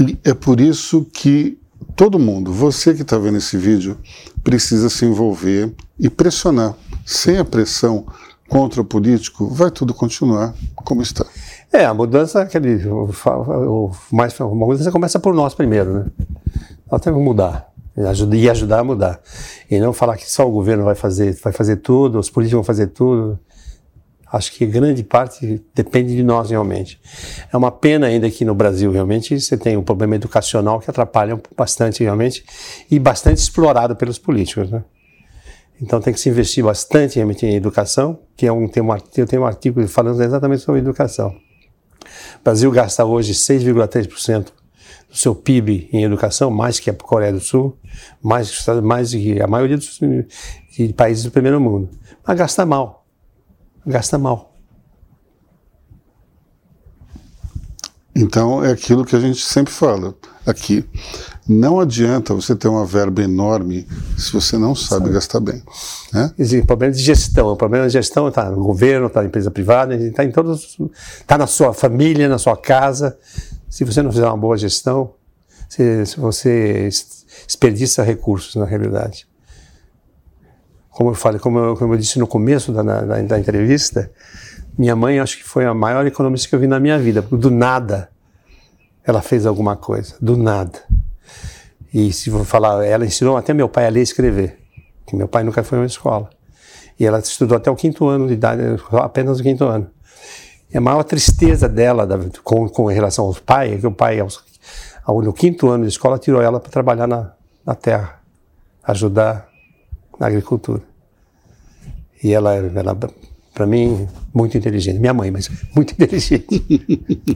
E 0.00 0.18
é 0.24 0.32
por 0.32 0.60
isso 0.60 1.06
que 1.12 1.58
todo 1.94 2.18
mundo, 2.18 2.50
você 2.50 2.94
que 2.94 3.02
está 3.02 3.18
vendo 3.18 3.36
esse 3.36 3.58
vídeo, 3.58 3.98
precisa 4.42 4.88
se 4.88 5.04
envolver 5.04 5.70
e 5.98 6.08
pressionar. 6.08 6.74
Sem 7.04 7.36
a 7.36 7.44
pressão 7.44 8.06
contra 8.48 8.80
o 8.80 8.84
político, 8.84 9.46
vai 9.48 9.70
tudo 9.70 9.92
continuar 9.92 10.54
como 10.74 11.02
está. 11.02 11.26
É, 11.70 11.84
a 11.84 11.92
mudança, 11.92 12.40
aquele, 12.40 12.82
o, 12.88 13.10
o, 13.10 13.90
mais, 14.10 14.40
a 14.40 14.44
mudança 14.46 14.90
começa 14.90 15.20
por 15.20 15.34
nós 15.34 15.54
primeiro, 15.54 15.92
né? 15.92 16.06
Nós 16.90 17.02
temos 17.02 17.20
que 17.20 17.24
mudar 17.24 17.70
e 18.32 18.48
ajudar 18.48 18.78
a 18.78 18.84
mudar. 18.84 19.20
E 19.70 19.78
não 19.78 19.92
falar 19.92 20.16
que 20.16 20.28
só 20.30 20.48
o 20.48 20.50
governo 20.50 20.84
vai 20.84 20.94
fazer, 20.94 21.38
vai 21.42 21.52
fazer 21.52 21.76
tudo, 21.76 22.18
os 22.18 22.30
políticos 22.30 22.56
vão 22.56 22.64
fazer 22.64 22.86
tudo. 22.86 23.38
Acho 24.32 24.52
que 24.52 24.64
grande 24.64 25.02
parte 25.02 25.60
depende 25.74 26.14
de 26.14 26.22
nós 26.22 26.50
realmente. 26.50 27.00
É 27.52 27.56
uma 27.56 27.72
pena 27.72 28.06
ainda 28.06 28.30
que 28.30 28.44
no 28.44 28.54
Brasil 28.54 28.92
realmente 28.92 29.40
você 29.40 29.56
tem 29.56 29.76
um 29.76 29.82
problema 29.82 30.14
educacional 30.14 30.78
que 30.78 30.88
atrapalha 30.88 31.40
bastante 31.56 32.04
realmente 32.04 32.44
e 32.88 32.98
bastante 32.98 33.38
explorado 33.38 33.96
pelos 33.96 34.18
políticos, 34.18 34.70
né? 34.70 34.84
Então 35.82 36.00
tem 36.00 36.12
que 36.12 36.20
se 36.20 36.28
investir 36.28 36.62
bastante 36.62 37.16
realmente 37.16 37.44
em 37.44 37.56
educação, 37.56 38.20
que 38.36 38.46
é 38.46 38.52
um 38.52 38.64
um, 38.64 38.96
eu 39.16 39.26
tenho 39.26 39.42
um 39.42 39.46
artigo 39.46 39.86
falando 39.88 40.22
exatamente 40.22 40.62
sobre 40.62 40.80
educação. 40.80 41.34
O 42.38 42.44
Brasil 42.44 42.70
gasta 42.70 43.04
hoje 43.04 43.32
6,3% 43.32 44.44
do 45.08 45.16
seu 45.16 45.34
PIB 45.34 45.88
em 45.92 46.04
educação, 46.04 46.50
mais 46.50 46.78
que 46.78 46.88
a 46.88 46.94
Coreia 46.94 47.32
do 47.32 47.40
Sul, 47.40 47.76
mais, 48.22 48.64
mais 48.82 49.10
que 49.10 49.40
a 49.40 49.46
maioria 49.46 49.76
dos 49.76 49.98
de 49.98 50.92
países 50.92 51.24
do 51.24 51.30
primeiro 51.30 51.60
mundo. 51.60 51.90
Mas 52.24 52.38
gasta 52.38 52.64
mal 52.64 52.99
gasta 53.90 54.18
mal. 54.18 54.50
Então 58.14 58.62
é 58.64 58.70
aquilo 58.70 59.04
que 59.04 59.16
a 59.16 59.20
gente 59.20 59.42
sempre 59.42 59.72
fala 59.72 60.14
aqui. 60.44 60.84
Não 61.48 61.80
adianta 61.80 62.34
você 62.34 62.54
ter 62.54 62.68
uma 62.68 62.84
verba 62.84 63.22
enorme 63.22 63.86
se 64.18 64.32
você 64.32 64.58
não 64.58 64.74
sabe, 64.74 65.04
sabe. 65.04 65.14
gastar 65.14 65.40
bem. 65.40 65.62
Né? 66.12 66.32
Existe 66.38 66.66
problema 66.66 66.92
de 66.92 67.02
gestão. 67.02 67.48
O 67.48 67.56
problema 67.56 67.86
de 67.86 67.92
gestão 67.92 68.28
está 68.28 68.50
no 68.50 68.62
governo, 68.62 69.06
está 69.06 69.20
na 69.22 69.28
empresa 69.28 69.50
privada, 69.50 69.96
está 69.96 70.24
em 70.24 70.30
todos, 70.30 70.76
está 71.18 71.38
na 71.38 71.46
sua 71.46 71.72
família, 71.72 72.28
na 72.28 72.38
sua 72.38 72.56
casa. 72.56 73.16
Se 73.68 73.84
você 73.84 74.02
não 74.02 74.10
fizer 74.10 74.26
uma 74.26 74.36
boa 74.36 74.56
gestão, 74.56 75.14
você, 75.68 76.04
você 76.18 76.88
desperdiça 77.46 78.02
recursos 78.02 78.54
na 78.56 78.66
realidade 78.66 79.29
como 81.00 81.12
eu 81.12 81.14
falei, 81.14 81.40
como 81.40 81.58
eu, 81.58 81.76
como 81.78 81.94
eu 81.94 81.98
disse 81.98 82.18
no 82.18 82.26
começo 82.26 82.72
da, 82.72 82.82
da, 82.82 83.22
da, 83.22 83.38
entrevista, 83.38 84.12
minha 84.76 84.94
mãe 84.94 85.18
acho 85.18 85.38
que 85.38 85.44
foi 85.44 85.64
a 85.64 85.72
maior 85.72 86.06
economista 86.06 86.46
que 86.46 86.54
eu 86.54 86.60
vi 86.60 86.66
na 86.66 86.78
minha 86.78 86.98
vida, 86.98 87.22
porque 87.22 87.38
do 87.38 87.50
nada 87.50 88.10
ela 89.02 89.22
fez 89.22 89.46
alguma 89.46 89.76
coisa, 89.76 90.14
do 90.20 90.36
nada. 90.36 90.78
E 91.94 92.12
se 92.12 92.28
vou 92.28 92.44
falar, 92.44 92.84
ela 92.84 93.06
ensinou 93.06 93.38
até 93.38 93.54
meu 93.54 93.66
pai 93.66 93.86
a 93.86 93.88
ler 93.88 94.00
e 94.00 94.02
escrever, 94.02 94.58
que 95.06 95.16
meu 95.16 95.26
pai 95.26 95.42
nunca 95.42 95.62
foi 95.62 95.78
a 95.78 95.80
uma 95.80 95.86
escola. 95.86 96.28
E 96.98 97.06
ela 97.06 97.18
estudou 97.18 97.56
até 97.56 97.70
o 97.70 97.76
quinto 97.76 98.06
ano 98.06 98.26
de 98.26 98.34
idade, 98.34 98.60
apenas 98.92 99.40
o 99.40 99.42
quinto 99.42 99.64
ano. 99.64 99.90
E 100.70 100.76
a 100.76 100.82
maior 100.82 101.02
tristeza 101.02 101.66
dela 101.66 102.06
com, 102.44 102.68
com 102.68 102.84
relação 102.88 103.24
ao 103.24 103.34
pai 103.34 103.72
é 103.72 103.78
que 103.78 103.86
o 103.86 103.92
pai, 103.92 104.20
aos, 104.20 104.44
ao, 105.02 105.22
no 105.22 105.32
quinto 105.32 105.70
ano 105.70 105.84
de 105.84 105.88
escola, 105.88 106.18
tirou 106.18 106.42
ela 106.42 106.60
para 106.60 106.70
trabalhar 106.70 107.06
na, 107.06 107.32
na 107.64 107.74
terra, 107.74 108.20
ajudar 108.84 109.48
na 110.18 110.26
agricultura. 110.26 110.89
E 112.22 112.32
ela, 112.32 112.54
ela 112.54 112.94
para 113.60 113.66
mim, 113.66 114.08
muito 114.32 114.56
inteligente. 114.56 114.98
Minha 114.98 115.12
mãe, 115.12 115.30
mas 115.30 115.50
muito 115.76 115.92
inteligente. 115.92 116.64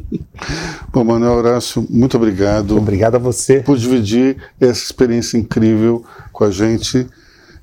Bom, 0.92 1.04
Manuel 1.04 1.34
Horácio, 1.34 1.86
muito 1.90 2.16
obrigado. 2.16 2.76
Obrigado 2.76 3.16
a 3.16 3.18
você. 3.18 3.60
Por 3.60 3.76
dividir 3.76 4.36
essa 4.60 4.82
experiência 4.84 5.36
incrível 5.36 6.04
com 6.32 6.44
a 6.44 6.50
gente. 6.50 7.06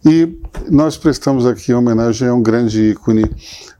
E 0.03 0.35
nós 0.69 0.97
prestamos 0.97 1.45
aqui 1.45 1.73
homenagem 1.73 2.27
a 2.27 2.33
um 2.33 2.41
grande 2.41 2.91
ícone 2.91 3.29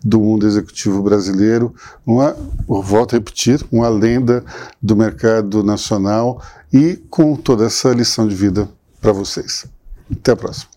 do 0.03 0.19
mundo 0.19 0.45
executivo 0.47 1.01
brasileiro, 1.01 1.73
uma, 2.05 2.35
volto 2.67 3.13
a 3.13 3.17
repetir, 3.17 3.63
uma 3.71 3.89
lenda 3.89 4.43
do 4.81 4.95
mercado 4.95 5.63
nacional 5.63 6.41
e 6.71 6.95
com 7.09 7.35
toda 7.35 7.65
essa 7.65 7.89
lição 7.89 8.27
de 8.27 8.35
vida 8.35 8.69
para 9.01 9.11
vocês. 9.11 9.65
Até 10.11 10.31
a 10.31 10.35
próxima. 10.35 10.69